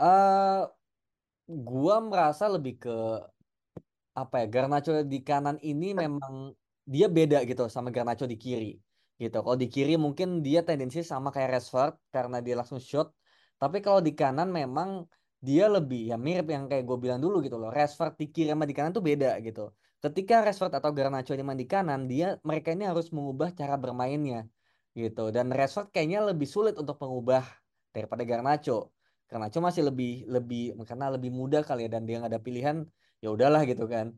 Eh, 0.00 0.62
gua 1.68 1.94
merasa 2.00 2.44
lebih 2.55 2.74
ke 2.83 2.90
apa 4.20 4.35
ya 4.44 4.46
Garnacho 4.55 4.90
di 5.12 5.18
kanan 5.28 5.57
ini 5.64 5.87
memang 6.02 6.35
dia 6.85 7.07
beda 7.16 7.37
gitu 7.48 7.62
sama 7.72 7.88
Garnacho 7.94 8.24
di 8.33 8.37
kiri 8.37 8.66
gitu. 9.22 9.37
Kalau 9.44 9.57
di 9.62 9.68
kiri 9.74 9.92
mungkin 10.05 10.28
dia 10.46 10.61
tendensi 10.66 11.00
sama 11.12 11.28
kayak 11.35 11.48
Rashford 11.57 11.92
karena 12.14 12.37
dia 12.44 12.55
langsung 12.61 12.81
shoot. 12.83 13.09
Tapi 13.61 13.78
kalau 13.85 14.00
di 14.07 14.12
kanan 14.20 14.48
memang 14.50 14.90
dia 15.46 15.64
lebih 15.70 16.00
ya 16.11 16.16
mirip 16.26 16.46
yang 16.55 16.64
kayak 16.70 16.85
gue 16.88 16.98
bilang 17.05 17.20
dulu 17.24 17.37
gitu 17.44 17.57
loh. 17.62 17.70
Rashford 17.72 18.12
di 18.20 18.26
kiri 18.35 18.48
sama 18.52 18.64
di 18.70 18.74
kanan 18.76 18.92
tuh 18.96 19.05
beda 19.11 19.28
gitu. 19.46 19.61
Ketika 20.02 20.35
Rashford 20.44 20.72
atau 20.78 20.90
Garnacho 20.90 21.31
ini 21.37 21.44
main 21.46 21.61
di 21.62 21.68
kanan, 21.70 22.00
dia 22.11 22.26
mereka 22.42 22.68
ini 22.74 22.85
harus 22.90 23.07
mengubah 23.14 23.48
cara 23.55 23.74
bermainnya 23.78 24.50
gitu. 24.98 25.31
Dan 25.35 25.46
Rashford 25.55 25.88
kayaknya 25.94 26.18
lebih 26.28 26.48
sulit 26.55 26.74
untuk 26.83 26.96
mengubah 27.02 27.42
daripada 27.94 28.22
Garnacho. 28.26 28.90
Garnacho 29.33 29.64
masih 29.64 29.88
lebih 29.88 30.29
lebih 30.29 30.77
karena 30.85 31.09
lebih 31.09 31.33
muda 31.33 31.64
kali 31.64 31.88
ya 31.88 31.97
dan 31.97 32.05
dia 32.05 32.21
nggak 32.21 32.37
ada 32.37 32.42
pilihan 32.45 32.85
ya 33.25 33.33
udahlah 33.33 33.64
gitu 33.64 33.88
kan. 33.88 34.12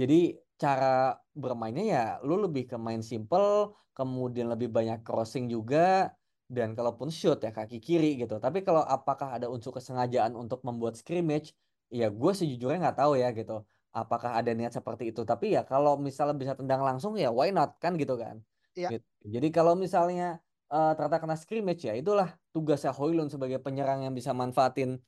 Jadi 0.00 0.40
cara 0.56 1.12
bermainnya 1.36 1.84
ya 1.84 2.04
lu 2.24 2.40
lebih 2.40 2.64
ke 2.64 2.80
main 2.80 3.04
simple, 3.04 3.76
kemudian 3.92 4.48
lebih 4.48 4.72
banyak 4.72 5.04
crossing 5.04 5.52
juga 5.52 6.08
dan 6.48 6.72
kalaupun 6.72 7.12
shoot 7.12 7.44
ya 7.44 7.52
kaki 7.52 7.84
kiri 7.84 8.16
gitu. 8.16 8.40
Tapi 8.40 8.64
kalau 8.64 8.80
apakah 8.80 9.36
ada 9.36 9.52
unsur 9.52 9.76
kesengajaan 9.76 10.32
untuk 10.32 10.64
membuat 10.64 10.96
scrimmage, 10.96 11.52
ya 11.92 12.08
gue 12.08 12.32
sejujurnya 12.32 12.80
nggak 12.88 12.98
tahu 13.04 13.20
ya 13.20 13.36
gitu. 13.36 13.60
Apakah 13.92 14.40
ada 14.40 14.52
niat 14.56 14.72
seperti 14.72 15.12
itu? 15.12 15.24
Tapi 15.24 15.56
ya 15.56 15.64
kalau 15.68 16.00
misalnya 16.00 16.36
bisa 16.36 16.52
tendang 16.56 16.80
langsung 16.80 17.12
ya 17.20 17.28
why 17.28 17.52
not 17.52 17.76
kan 17.76 17.96
gitu 18.00 18.16
kan. 18.16 18.40
Gitu. 18.96 19.04
Jadi 19.28 19.48
kalau 19.52 19.76
misalnya 19.76 20.40
eh, 20.72 20.92
ternyata 20.96 21.18
kena 21.22 21.36
scrimmage 21.38 21.82
ya 21.86 21.94
itulah 21.94 22.34
tugasnya 22.50 22.90
Hoylund 22.94 23.30
sebagai 23.30 23.58
penyerang 23.62 24.02
yang 24.06 24.14
bisa 24.14 24.34
manfaatin 24.34 24.98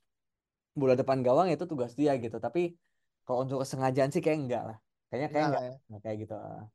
bola 0.79 0.95
depan 0.95 1.21
gawang 1.27 1.51
itu 1.51 1.67
tugas 1.67 1.99
dia 1.99 2.15
gitu. 2.19 2.39
Tapi 2.39 2.79
kalau 3.27 3.45
untuk 3.45 3.61
kesengajaan 3.67 4.15
sih 4.15 4.23
kayak 4.23 4.39
enggak 4.47 4.63
lah. 4.75 4.79
Kayaknya 5.09 5.29
kayak 5.33 5.47
Enggak 5.49 5.63
enggak, 5.65 5.81
ya. 5.89 5.99
Kayak 6.05 6.17
gitu. 6.23 6.35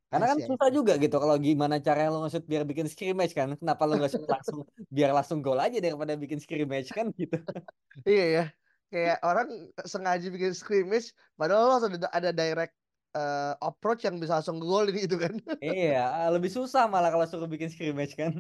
Karena 0.09 0.25
kan 0.25 0.37
susah 0.41 0.69
juga 0.73 0.93
gitu 0.97 1.15
kalau 1.21 1.35
gimana 1.37 1.75
caranya 1.77 2.09
lo 2.09 2.19
nge-shoot 2.25 2.45
biar 2.49 2.63
bikin 2.65 2.87
scrimmage 2.89 3.33
kan. 3.37 3.53
Kenapa 3.55 3.83
lo 3.85 3.95
shoot 4.09 4.25
langsung 4.25 4.65
biar 4.89 5.09
langsung 5.13 5.39
gol 5.45 5.61
aja 5.61 5.77
daripada 5.77 6.13
bikin 6.17 6.41
scrimmage 6.41 6.89
kan 6.91 7.13
gitu. 7.15 7.37
Iya 8.09 8.25
ya, 8.25 8.43
kayak 8.89 9.17
orang 9.21 9.47
sengaja 9.85 10.27
bikin 10.33 10.57
scrimmage, 10.57 11.13
padahal 11.37 11.69
lo 11.69 11.75
ada 11.77 12.09
ada 12.09 12.29
direct 12.33 12.73
eh, 13.13 13.53
approach 13.61 14.01
yang 14.01 14.17
bisa 14.17 14.41
langsung 14.41 14.57
golin 14.57 14.97
gitu 14.97 15.21
kan. 15.21 15.37
Iya, 15.61 16.25
lebih 16.33 16.49
susah 16.49 16.89
malah 16.89 17.13
kalau 17.13 17.29
suruh 17.29 17.45
bikin 17.45 17.69
scrimmage 17.69 18.17
kan. 18.17 18.33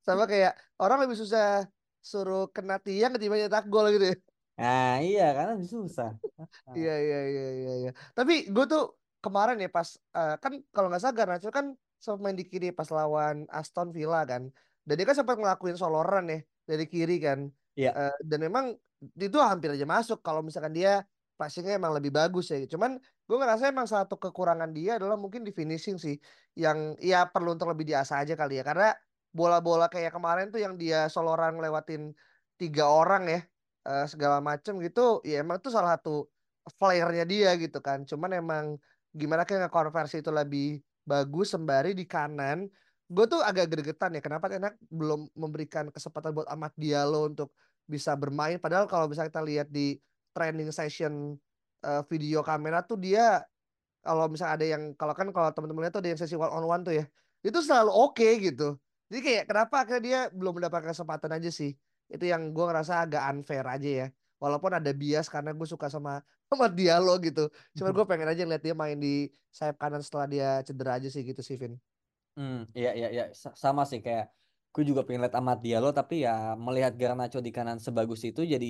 Sama 0.00 0.24
kayak 0.24 0.56
orang 0.80 1.04
lebih 1.04 1.16
susah 1.20 1.68
suruh 2.00 2.48
kena 2.48 2.80
tiang 2.80 3.12
ketimbang 3.14 3.44
nyetak 3.44 3.68
gol 3.68 3.86
gitu 3.92 4.12
ya. 4.12 4.16
Nah, 4.60 5.00
iya 5.00 5.32
karena 5.36 5.56
lebih 5.56 5.68
susah. 5.68 6.16
Ah. 6.40 6.48
Iya 6.78 6.94
iya 7.00 7.20
iya 7.32 7.46
iya 7.56 7.72
iya. 7.80 7.90
Tapi 8.16 8.48
gue 8.48 8.64
tuh 8.68 8.96
kemarin 9.24 9.56
ya 9.60 9.68
pas 9.68 9.88
eh, 10.16 10.34
kan 10.40 10.52
kalau 10.72 10.88
nggak 10.88 11.00
salah 11.00 11.16
Garnacho 11.16 11.48
kan 11.52 11.76
sempat 12.00 12.20
main 12.24 12.36
di 12.36 12.44
kiri 12.48 12.72
pas 12.72 12.88
lawan 12.88 13.44
Aston 13.52 13.92
Villa 13.92 14.24
kan. 14.24 14.48
Dan 14.84 14.94
dia 14.96 15.06
kan 15.08 15.16
sempat 15.16 15.36
ngelakuin 15.36 15.76
solo 15.76 16.00
run 16.00 16.28
ya 16.32 16.40
dari 16.64 16.84
kiri 16.88 17.16
kan. 17.20 17.52
Iya. 17.76 17.90
Eh, 17.92 18.16
dan 18.24 18.38
memang 18.40 18.64
itu 19.00 19.38
hampir 19.40 19.72
aja 19.72 19.86
masuk 19.88 20.20
kalau 20.20 20.40
misalkan 20.44 20.72
dia 20.76 21.04
passingnya 21.40 21.80
emang 21.80 21.96
lebih 21.96 22.12
bagus 22.12 22.52
ya. 22.52 22.60
Cuman 22.68 23.00
gue 23.00 23.36
ngerasa 23.40 23.72
emang 23.72 23.88
satu 23.88 24.20
kekurangan 24.20 24.68
dia 24.76 25.00
adalah 25.00 25.16
mungkin 25.16 25.40
di 25.40 25.52
finishing 25.56 25.96
sih. 25.96 26.20
Yang 26.52 27.00
ya 27.00 27.24
perlu 27.32 27.56
untuk 27.56 27.72
lebih 27.72 27.88
diasah 27.88 28.24
aja 28.24 28.36
kali 28.36 28.60
ya. 28.60 28.64
Karena 28.64 28.92
bola-bola 29.30 29.86
kayak 29.86 30.14
kemarin 30.14 30.50
tuh 30.50 30.58
yang 30.58 30.74
dia 30.74 31.06
solo 31.06 31.34
run 31.38 31.58
ngelewatin 31.58 32.10
tiga 32.58 32.90
orang 32.90 33.24
ya 33.30 33.40
eh, 33.88 34.06
segala 34.10 34.42
macem 34.42 34.76
gitu 34.82 35.22
ya 35.24 35.40
emang 35.40 35.62
itu 35.62 35.70
salah 35.72 35.96
satu 35.96 36.26
flair-nya 36.76 37.24
dia 37.24 37.50
gitu 37.56 37.80
kan. 37.80 38.04
Cuman 38.04 38.36
emang 38.36 38.64
gimana 39.10 39.42
kayak 39.48 39.66
ngekonversi 39.70 40.22
itu 40.22 40.30
lebih 40.30 40.78
bagus 41.02 41.56
sembari 41.56 41.96
di 41.96 42.04
kanan. 42.04 42.68
Gue 43.10 43.26
tuh 43.26 43.42
agak 43.42 43.74
gregetan 43.74 44.14
ya 44.14 44.22
kenapa 44.22 44.46
enak 44.52 44.78
belum 44.86 45.26
memberikan 45.34 45.90
kesempatan 45.90 46.30
buat 46.30 46.46
Ahmad 46.46 46.70
Diallo 46.78 47.26
untuk 47.26 47.50
bisa 47.88 48.14
bermain. 48.14 48.60
Padahal 48.62 48.86
kalau 48.86 49.10
bisa 49.10 49.26
kita 49.26 49.42
lihat 49.42 49.66
di 49.72 49.98
training 50.30 50.70
session 50.70 51.34
eh, 51.82 52.02
video 52.06 52.44
kamera 52.46 52.86
tuh 52.86 53.00
dia 53.00 53.42
kalau 54.00 54.30
misalnya 54.32 54.54
ada 54.56 54.66
yang 54.66 54.82
kalau 54.96 55.12
kan 55.12 55.28
kalau 55.34 55.50
teman-teman 55.52 55.88
lihat 55.88 55.92
tuh 55.92 56.02
ada 56.04 56.10
yang 56.14 56.20
sesi 56.20 56.36
one 56.38 56.48
on 56.48 56.64
one 56.64 56.82
tuh 56.86 56.94
ya 56.96 57.04
itu 57.44 57.58
selalu 57.60 57.92
oke 57.92 58.28
gitu 58.40 58.76
jadi 59.10 59.20
kayak 59.26 59.44
kenapa 59.50 59.74
akhirnya 59.82 60.02
dia 60.06 60.18
belum 60.30 60.52
mendapatkan 60.62 60.94
kesempatan 60.94 61.30
aja 61.36 61.50
sih? 61.50 61.70
Itu 62.06 62.24
yang 62.32 62.54
gue 62.54 62.64
ngerasa 62.68 63.02
agak 63.02 63.22
unfair 63.34 63.66
aja 63.66 63.88
ya. 64.00 64.06
Walaupun 64.38 64.70
ada 64.78 64.90
bias 64.94 65.26
karena 65.26 65.50
gue 65.50 65.66
suka 65.66 65.90
sama 65.90 66.22
sama 66.50 66.66
Diallo 66.70 67.18
gitu. 67.26 67.50
Cuman 67.74 67.90
gue 67.90 68.04
pengen 68.06 68.28
aja 68.30 68.42
lihat 68.46 68.62
dia 68.62 68.74
main 68.74 68.94
di 68.96 69.28
sayap 69.50 69.76
kanan 69.82 69.98
setelah 70.06 70.26
dia 70.30 70.48
cedera 70.62 71.02
aja 71.02 71.08
sih 71.10 71.22
gitu 71.26 71.42
sih 71.42 71.58
Vin. 71.58 71.74
Hmm, 72.38 72.70
iya 72.78 72.90
iya 72.94 73.08
iya. 73.14 73.24
Sa- 73.34 73.56
sama 73.58 73.82
sih. 73.90 73.98
Kayak 73.98 74.30
gue 74.70 74.82
juga 74.86 75.02
pengen 75.02 75.26
lihat 75.26 75.34
Ahmad 75.34 75.58
Diallo 75.58 75.90
tapi 75.90 76.22
ya 76.22 76.54
melihat 76.54 76.94
Garnacho 76.94 77.42
di 77.42 77.50
kanan 77.50 77.82
sebagus 77.82 78.22
itu 78.22 78.46
jadi 78.46 78.66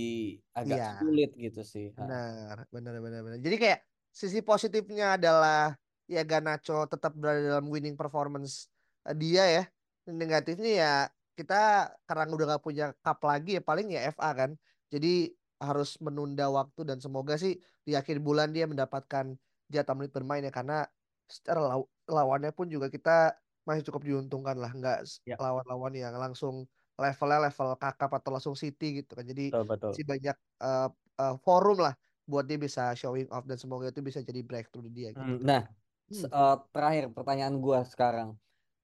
agak 0.57 0.77
Iya. 0.81 0.89
sulit 0.97 1.31
gitu 1.37 1.61
sih. 1.61 1.93
Benar 1.93 2.57
benar 2.73 2.95
benar 3.05 3.21
benar. 3.21 3.39
Jadi 3.45 3.57
kayak 3.61 3.79
sisi 4.09 4.41
positifnya 4.41 5.21
adalah 5.21 5.77
ya 6.09 6.25
Garnacho 6.25 6.89
tetap 6.89 7.13
berada 7.15 7.41
dalam 7.45 7.69
winning 7.69 7.95
performance 8.01 8.73
eh, 9.05 9.15
dia 9.15 9.45
ya 9.47 9.63
negatifnya 10.09 10.71
ya 10.83 10.91
kita 11.39 11.55
karena 12.09 12.23
udah 12.37 12.47
gak 12.57 12.65
punya 12.67 12.85
cup 13.05 13.19
lagi 13.31 13.49
ya 13.57 13.63
paling 13.69 13.87
ya 13.95 14.01
FA 14.15 14.29
kan 14.41 14.51
jadi 14.93 15.09
harus 15.61 15.89
menunda 16.07 16.45
waktu 16.59 16.81
dan 16.89 16.99
semoga 17.05 17.35
sih 17.43 17.53
di 17.87 17.93
akhir 18.01 18.17
bulan 18.27 18.49
dia 18.57 18.65
mendapatkan 18.65 19.27
jatah 19.75 19.95
menit 19.97 20.13
bermain 20.17 20.43
ya 20.47 20.53
karena 20.59 20.75
secara 21.29 21.61
law- 21.71 21.91
lawannya 22.09 22.51
pun 22.57 22.67
juga 22.75 22.87
kita 22.91 23.11
masih 23.69 23.83
cukup 23.87 24.03
diuntungkan 24.09 24.57
lah 24.63 24.71
nggak 24.73 24.97
Ya. 25.29 25.37
lawan-lawan 25.39 25.93
yang 25.95 26.15
langsung 26.17 26.67
levelnya 27.01 27.39
level 27.49 27.69
kakap 27.81 28.11
atau 28.19 28.31
langsung 28.35 28.57
City 28.57 29.01
gitu 29.01 29.13
kan 29.17 29.25
jadi 29.25 29.43
Betul 29.53 29.65
betul. 29.69 29.91
masih 29.93 30.05
banyak 30.13 30.37
eh, 30.65 30.87
eh, 31.21 31.35
forum 31.45 31.77
lah 31.87 31.95
buat 32.31 32.45
dia 32.49 32.59
bisa 32.61 32.83
showing 33.01 33.27
off 33.35 33.45
dan 33.49 33.59
semoga 33.63 33.87
itu 33.93 34.01
bisa 34.09 34.21
jadi 34.23 34.41
breakthrough 34.45 34.85
di 34.87 34.93
dia 35.03 35.09
gitu. 35.11 35.21
Hmm, 35.21 35.43
Nah, 35.43 35.61
s- 36.11 36.27
eh, 36.31 36.55
terakhir 36.75 37.05
pertanyaan 37.17 37.55
gua 37.59 37.83
sekarang. 37.83 38.29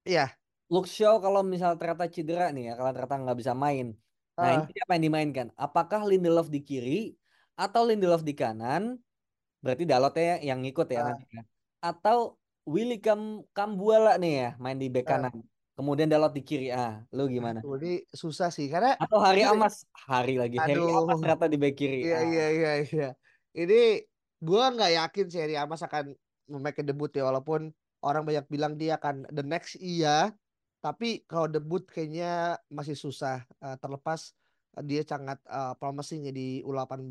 Iya. 0.06 0.45
Luke 0.66 0.90
Shaw 0.90 1.22
kalau 1.22 1.46
misal 1.46 1.78
ternyata 1.78 2.10
cedera 2.10 2.50
nih 2.50 2.70
ya, 2.70 2.72
kalau 2.74 2.90
ternyata 2.90 3.16
nggak 3.22 3.38
bisa 3.38 3.54
main. 3.54 3.94
Nah, 4.36 4.50
ini 4.52 4.62
Ah. 4.66 4.68
siapa 4.68 4.90
yang 4.98 5.04
dimainkan? 5.08 5.46
Apakah 5.54 6.02
Lindelof 6.04 6.50
di 6.50 6.60
kiri 6.60 7.00
atau 7.56 7.86
Lindelof 7.86 8.26
di 8.26 8.34
kanan? 8.34 8.98
Berarti 9.62 9.86
Dalotnya 9.88 10.42
yang 10.42 10.60
ngikut 10.66 10.90
ya 10.90 11.00
Ah. 11.00 11.04
nanti 11.14 11.24
ya. 11.32 11.42
Atau 11.80 12.36
Willy 12.66 12.98
Kam 12.98 13.46
Kambuala 13.54 14.18
nih 14.18 14.34
ya 14.34 14.48
main 14.58 14.76
di 14.76 14.90
bek 14.90 15.06
Ah. 15.06 15.10
kanan. 15.22 15.40
Kemudian 15.76 16.08
Dalot 16.10 16.34
di 16.34 16.42
kiri. 16.42 16.68
Ah, 16.74 17.06
lu 17.14 17.30
gimana? 17.30 17.62
Ini 17.62 18.04
susah 18.10 18.50
sih 18.50 18.66
karena 18.66 18.98
Atau 18.98 19.22
Hari 19.22 19.44
gini, 19.46 19.52
Amas, 19.54 19.86
Hari 20.08 20.34
lagi. 20.40 20.56
Aduh. 20.58 21.04
Amas 21.06 21.20
ternyata 21.22 21.46
di 21.46 21.56
bek 21.62 21.74
kiri. 21.78 22.10
Iya 22.10 22.16
Ah. 22.18 22.24
iya 22.26 22.46
iya 22.50 22.70
iya. 22.82 23.08
Ini 23.54 23.80
gua 24.42 24.74
nggak 24.74 24.92
yakin 24.98 25.26
sih 25.30 25.40
Harry 25.40 25.56
Amas 25.56 25.80
akan 25.80 26.12
make 26.60 26.82
debut 26.84 27.08
ya 27.14 27.24
walaupun 27.24 27.70
orang 28.04 28.22
banyak 28.26 28.44
bilang 28.50 28.74
dia 28.76 29.00
akan 29.00 29.24
the 29.32 29.40
next 29.46 29.80
iya 29.80 30.34
tapi 30.86 31.26
kalau 31.26 31.50
debut 31.50 31.82
kayaknya 31.82 32.62
masih 32.70 32.94
susah 32.94 33.42
uh, 33.58 33.74
terlepas 33.82 34.30
uh, 34.78 34.84
dia 34.86 35.02
sangat 35.02 35.42
uh, 35.50 35.74
promising 35.82 36.30
ya 36.30 36.32
di 36.32 36.62
U18 36.62 37.10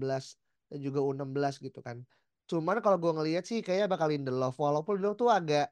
dan 0.71 0.79
juga 0.79 1.03
U16 1.03 1.59
gitu 1.59 1.83
kan 1.83 1.99
cuman 2.47 2.79
kalau 2.79 2.95
gue 2.95 3.11
ngelihat 3.11 3.43
sih 3.43 3.59
kayaknya 3.59 3.91
bakal 3.91 4.07
Lindelof 4.07 4.55
walaupun 4.55 4.95
Lindelof 4.95 5.19
tuh 5.19 5.27
agak 5.27 5.67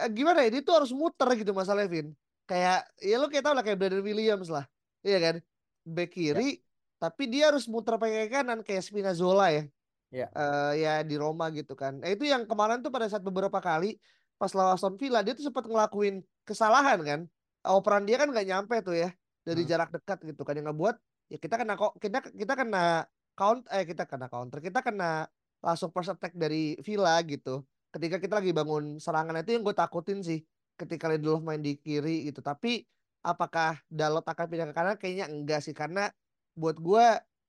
eh, 0.00 0.08
gimana 0.08 0.48
ya 0.48 0.56
dia 0.56 0.62
tuh 0.64 0.80
harus 0.80 0.96
muter 0.96 1.28
gitu 1.36 1.52
Mas 1.52 1.68
Levin 1.68 2.16
kayak 2.48 2.88
ya 3.04 3.20
lo 3.20 3.28
kayak 3.28 3.44
tau 3.44 3.52
lah 3.52 3.60
kayak 3.60 3.76
Brandon 3.76 4.00
Williams 4.00 4.48
lah 4.48 4.64
iya 5.04 5.20
kan 5.20 5.36
back 5.84 6.16
kiri 6.16 6.56
ya. 6.56 6.62
tapi 6.96 7.28
dia 7.28 7.52
harus 7.52 7.68
muter 7.68 8.00
pakai 8.00 8.32
kanan 8.32 8.64
kayak 8.64 8.80
Spinazzola 8.80 9.52
ya 9.52 9.62
ya. 10.08 10.26
Uh, 10.32 10.72
ya 10.78 11.04
di 11.04 11.20
Roma 11.20 11.52
gitu 11.52 11.76
kan 11.76 12.00
nah, 12.00 12.08
itu 12.08 12.24
yang 12.24 12.48
kemarin 12.48 12.80
tuh 12.80 12.88
pada 12.88 13.10
saat 13.12 13.20
beberapa 13.20 13.60
kali 13.60 13.98
pas 14.36 14.52
lawan 14.52 14.76
Aston 14.76 14.96
Villa 15.00 15.24
dia 15.24 15.32
tuh 15.32 15.44
sempat 15.48 15.64
ngelakuin 15.64 16.20
kesalahan 16.44 17.00
kan? 17.02 17.20
Operan 17.66 18.06
dia 18.06 18.20
kan 18.20 18.30
nggak 18.30 18.46
nyampe 18.46 18.76
tuh 18.84 18.94
ya 18.94 19.10
dari 19.42 19.62
hmm. 19.64 19.70
jarak 19.70 19.90
dekat 19.90 20.18
gitu 20.22 20.42
kan 20.46 20.54
yang 20.54 20.70
ngebuat 20.70 20.96
ya 21.30 21.38
kita 21.42 21.58
kena 21.58 21.74
kok 21.74 21.98
kita 21.98 22.18
kita 22.34 22.54
kena 22.54 23.06
count 23.34 23.66
eh 23.74 23.82
kita 23.82 24.06
kena 24.06 24.26
counter 24.30 24.58
kita 24.62 24.80
kena 24.82 25.26
langsung 25.64 25.90
first 25.90 26.12
attack 26.12 26.34
dari 26.36 26.78
Villa 26.84 27.18
gitu. 27.26 27.64
Ketika 27.90 28.20
kita 28.20 28.38
lagi 28.38 28.52
bangun 28.52 29.00
serangan 29.00 29.40
itu 29.40 29.56
yang 29.56 29.64
gue 29.64 29.74
takutin 29.74 30.20
sih 30.20 30.44
ketika 30.76 31.08
Lindelof 31.08 31.40
main 31.40 31.58
di 31.58 31.74
kiri 31.80 32.28
gitu. 32.28 32.44
Tapi 32.44 32.84
apakah 33.24 33.80
Dalot 33.88 34.22
akan 34.22 34.46
pindah 34.46 34.66
ke 34.70 34.74
kanan? 34.76 34.96
Kayaknya 35.00 35.26
enggak 35.32 35.60
sih 35.64 35.72
karena 35.72 36.12
buat 36.54 36.76
gue 36.76 37.04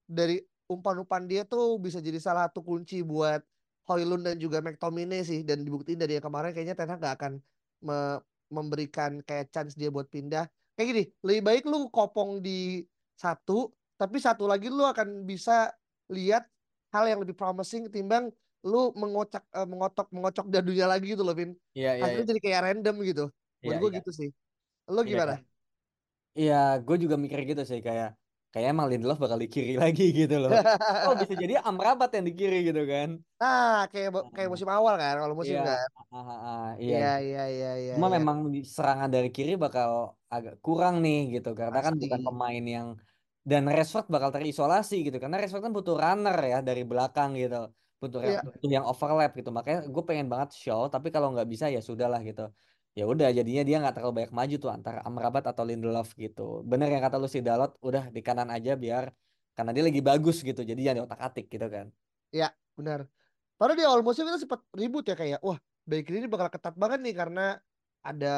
dari 0.07 0.39
umpan-umpan 0.67 1.27
dia 1.27 1.43
tuh 1.43 1.79
bisa 1.79 1.99
jadi 1.99 2.19
salah 2.19 2.47
satu 2.47 2.63
kunci 2.63 3.03
buat 3.03 3.43
Hoylund 3.87 4.27
dan 4.27 4.35
juga 4.37 4.59
McTominay 4.59 5.23
sih 5.23 5.41
dan 5.47 5.63
dibuktiin 5.63 5.97
dari 5.97 6.19
yang 6.19 6.25
kemarin 6.27 6.51
kayaknya 6.51 6.75
Ten 6.75 6.91
Hag 6.91 6.99
gak 6.99 7.15
akan 7.23 7.33
me 7.83 8.19
memberikan 8.47 9.19
kayak 9.23 9.51
chance 9.51 9.75
dia 9.75 9.91
buat 9.91 10.07
pindah. 10.07 10.47
Kayak 10.75 10.87
gini 10.91 11.03
lebih 11.23 11.41
baik 11.43 11.63
lu 11.67 11.87
kopong 11.91 12.39
di 12.43 12.83
satu 13.17 13.71
tapi 13.97 14.21
satu 14.21 14.45
lagi 14.45 14.69
lu 14.69 14.85
akan 14.85 15.25
bisa 15.25 15.73
lihat 16.13 16.45
hal 16.93 17.09
yang 17.09 17.19
lebih 17.19 17.33
promising 17.33 17.89
ketimbang 17.89 18.29
lu 18.67 18.91
mengocak 18.93 19.43
uh, 19.55 19.65
mengotok 19.65 20.07
mengocok 20.11 20.45
dadunya 20.51 20.85
lagi 20.85 21.15
gitu 21.15 21.23
loh 21.23 21.33
Vin. 21.33 21.55
Iya, 21.73 21.97
iya, 21.97 22.03
hasilnya 22.03 22.23
iya. 22.23 22.29
jadi 22.35 22.41
kayak 22.43 22.61
random 22.67 22.95
gitu. 23.07 23.25
Buat 23.63 23.73
iya, 23.73 23.79
gue 23.79 23.89
iya. 23.89 23.97
gitu 24.03 24.11
sih. 24.11 24.29
Lu 24.91 25.01
iya, 25.01 25.09
gimana? 25.09 25.35
iya. 26.35 26.61
Gue 26.83 26.97
juga 26.99 27.15
mikir 27.15 27.39
gitu 27.47 27.63
sih 27.63 27.79
kayak 27.79 28.15
kayak 28.53 28.67
emang 28.73 28.87
Lindelof 28.87 29.19
bakal 29.19 29.37
di 29.37 29.49
kiri 29.51 29.75
lagi 29.83 30.15
gitu 30.15 30.35
loh. 30.39 30.51
oh 31.07 31.13
bisa 31.19 31.33
jadi 31.35 31.59
Amrabat 31.67 32.09
yang 32.15 32.25
di 32.25 32.33
kiri 32.33 32.67
gitu 32.67 32.83
kan. 32.87 33.19
Ah, 33.37 33.85
kayak 33.91 34.33
kayak 34.33 34.49
musim 34.49 34.69
awal 34.71 34.95
kan 34.97 35.15
kalau 35.21 35.35
musim 35.35 35.59
iya, 35.59 35.65
kan. 35.65 35.87
Ah, 36.15 36.69
iya. 36.79 36.95
Iya 36.97 37.13
iya 37.21 37.43
iya 37.77 37.93
Cuma 37.95 38.07
iya. 38.09 38.15
memang 38.17 38.37
serangan 38.63 39.09
dari 39.11 39.29
kiri 39.29 39.59
bakal 39.59 40.17
agak 40.27 40.59
kurang 40.63 40.99
nih 41.05 41.39
gitu 41.39 41.51
karena 41.53 41.79
Pasti. 41.79 41.87
kan 41.87 41.93
bukan 42.01 42.21
pemain 42.27 42.63
yang 42.65 42.87
dan 43.47 43.63
Rashford 43.63 44.11
bakal 44.11 44.29
terisolasi 44.35 45.07
gitu 45.07 45.17
karena 45.23 45.39
Rashford 45.39 45.63
kan 45.63 45.71
butuh 45.71 45.95
runner 45.95 46.35
ya 46.35 46.59
dari 46.59 46.83
belakang 46.83 47.39
gitu 47.39 47.71
butuh, 47.97 48.19
yeah. 48.21 48.43
butuh 48.43 48.69
yang 48.69 48.85
overlap 48.85 49.31
gitu 49.33 49.49
makanya 49.49 49.87
gue 49.87 50.03
pengen 50.03 50.27
banget 50.27 50.53
show 50.53 50.91
tapi 50.91 51.09
kalau 51.09 51.31
nggak 51.33 51.47
bisa 51.47 51.65
ya 51.71 51.79
sudahlah 51.79 52.19
gitu 52.21 52.51
ya 52.97 53.05
udah 53.05 53.29
jadinya 53.29 53.61
dia 53.61 53.77
nggak 53.77 53.93
terlalu 53.93 54.25
banyak 54.25 54.33
maju 54.33 54.55
tuh 54.57 54.71
antara 54.73 55.05
Amrabat 55.05 55.45
atau 55.45 55.61
Lindelof 55.61 56.17
gitu. 56.17 56.65
Bener 56.65 56.89
yang 56.89 57.05
kata 57.05 57.21
lu 57.21 57.29
si 57.29 57.45
Dalot 57.45 57.77
udah 57.85 58.09
di 58.09 58.25
kanan 58.25 58.49
aja 58.49 58.73
biar 58.73 59.13
karena 59.53 59.69
dia 59.69 59.85
lagi 59.85 60.01
bagus 60.01 60.41
gitu 60.41 60.65
jadi 60.65 60.81
jangan 60.81 61.05
otak 61.05 61.21
atik 61.21 61.45
gitu 61.45 61.69
kan. 61.69 61.93
Ya 62.33 62.49
benar 62.73 63.05
padahal 63.61 63.77
di 63.77 63.85
awal 63.85 64.01
musim 64.01 64.25
kita 64.25 64.41
sempat 64.41 64.65
ribut 64.73 65.05
ya 65.05 65.13
kayak 65.13 65.45
wah 65.45 65.61
baik 65.85 66.09
ini 66.09 66.25
bakal 66.25 66.49
ketat 66.49 66.73
banget 66.73 67.05
nih 67.05 67.13
karena 67.13 67.45
ada 68.01 68.35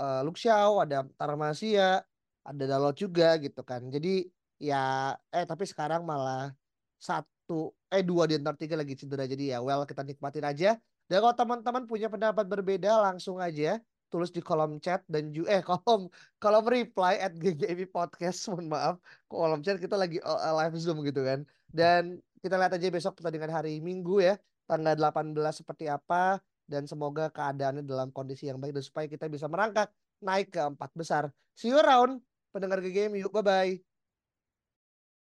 uh, 0.00 0.20
Luxiao 0.24 0.80
ada 0.80 1.04
Tarmasia 1.20 2.00
ada 2.48 2.64
Dalot 2.64 2.96
juga 2.96 3.36
gitu 3.44 3.60
kan. 3.60 3.84
Jadi 3.92 4.24
ya 4.56 5.12
eh 5.28 5.44
tapi 5.44 5.68
sekarang 5.68 6.00
malah 6.08 6.48
satu 6.96 7.76
eh 7.92 8.00
dua 8.00 8.24
di 8.24 8.40
antara 8.40 8.56
tiga 8.56 8.80
lagi 8.80 8.96
cedera. 8.96 9.28
Jadi 9.28 9.52
ya 9.52 9.60
well 9.60 9.84
kita 9.84 10.00
nikmatin 10.00 10.48
aja 10.48 10.80
dan 11.12 11.20
kalau 11.20 11.36
teman-teman 11.36 11.84
punya 11.84 12.08
pendapat 12.08 12.48
berbeda 12.48 12.88
langsung 13.04 13.36
aja 13.36 13.76
tulis 14.08 14.32
di 14.32 14.40
kolom 14.40 14.80
chat 14.80 15.04
dan 15.12 15.28
juga 15.28 15.60
eh 15.60 15.62
kolom 15.68 16.08
kolom 16.40 16.64
reply 16.64 17.20
at 17.20 17.36
GGMI 17.36 17.84
podcast. 17.92 18.48
Mohon 18.48 18.66
maaf 18.72 18.96
kolom 19.28 19.60
chat 19.60 19.76
kita 19.76 19.92
lagi 19.92 20.16
uh, 20.24 20.56
live 20.56 20.72
zoom 20.80 21.04
gitu 21.04 21.20
kan. 21.20 21.44
Dan 21.68 22.16
kita 22.40 22.56
lihat 22.56 22.72
aja 22.72 22.88
besok 22.88 23.20
pertandingan 23.20 23.52
hari 23.52 23.84
Minggu 23.84 24.24
ya 24.24 24.40
tanggal 24.64 24.96
18 24.96 25.36
seperti 25.52 25.92
apa. 25.92 26.40
Dan 26.64 26.88
semoga 26.88 27.28
keadaannya 27.28 27.84
dalam 27.84 28.08
kondisi 28.08 28.48
yang 28.48 28.56
baik 28.56 28.72
dan 28.80 28.84
supaya 28.88 29.04
kita 29.04 29.28
bisa 29.28 29.44
merangkak 29.52 29.92
naik 30.24 30.48
ke 30.48 30.64
empat 30.64 30.96
besar. 30.96 31.28
See 31.52 31.68
you 31.68 31.76
around 31.76 32.24
pendengar 32.56 32.80
GGMI 32.80 33.20
yuk 33.20 33.36
bye 33.36 33.44
bye 33.44 33.91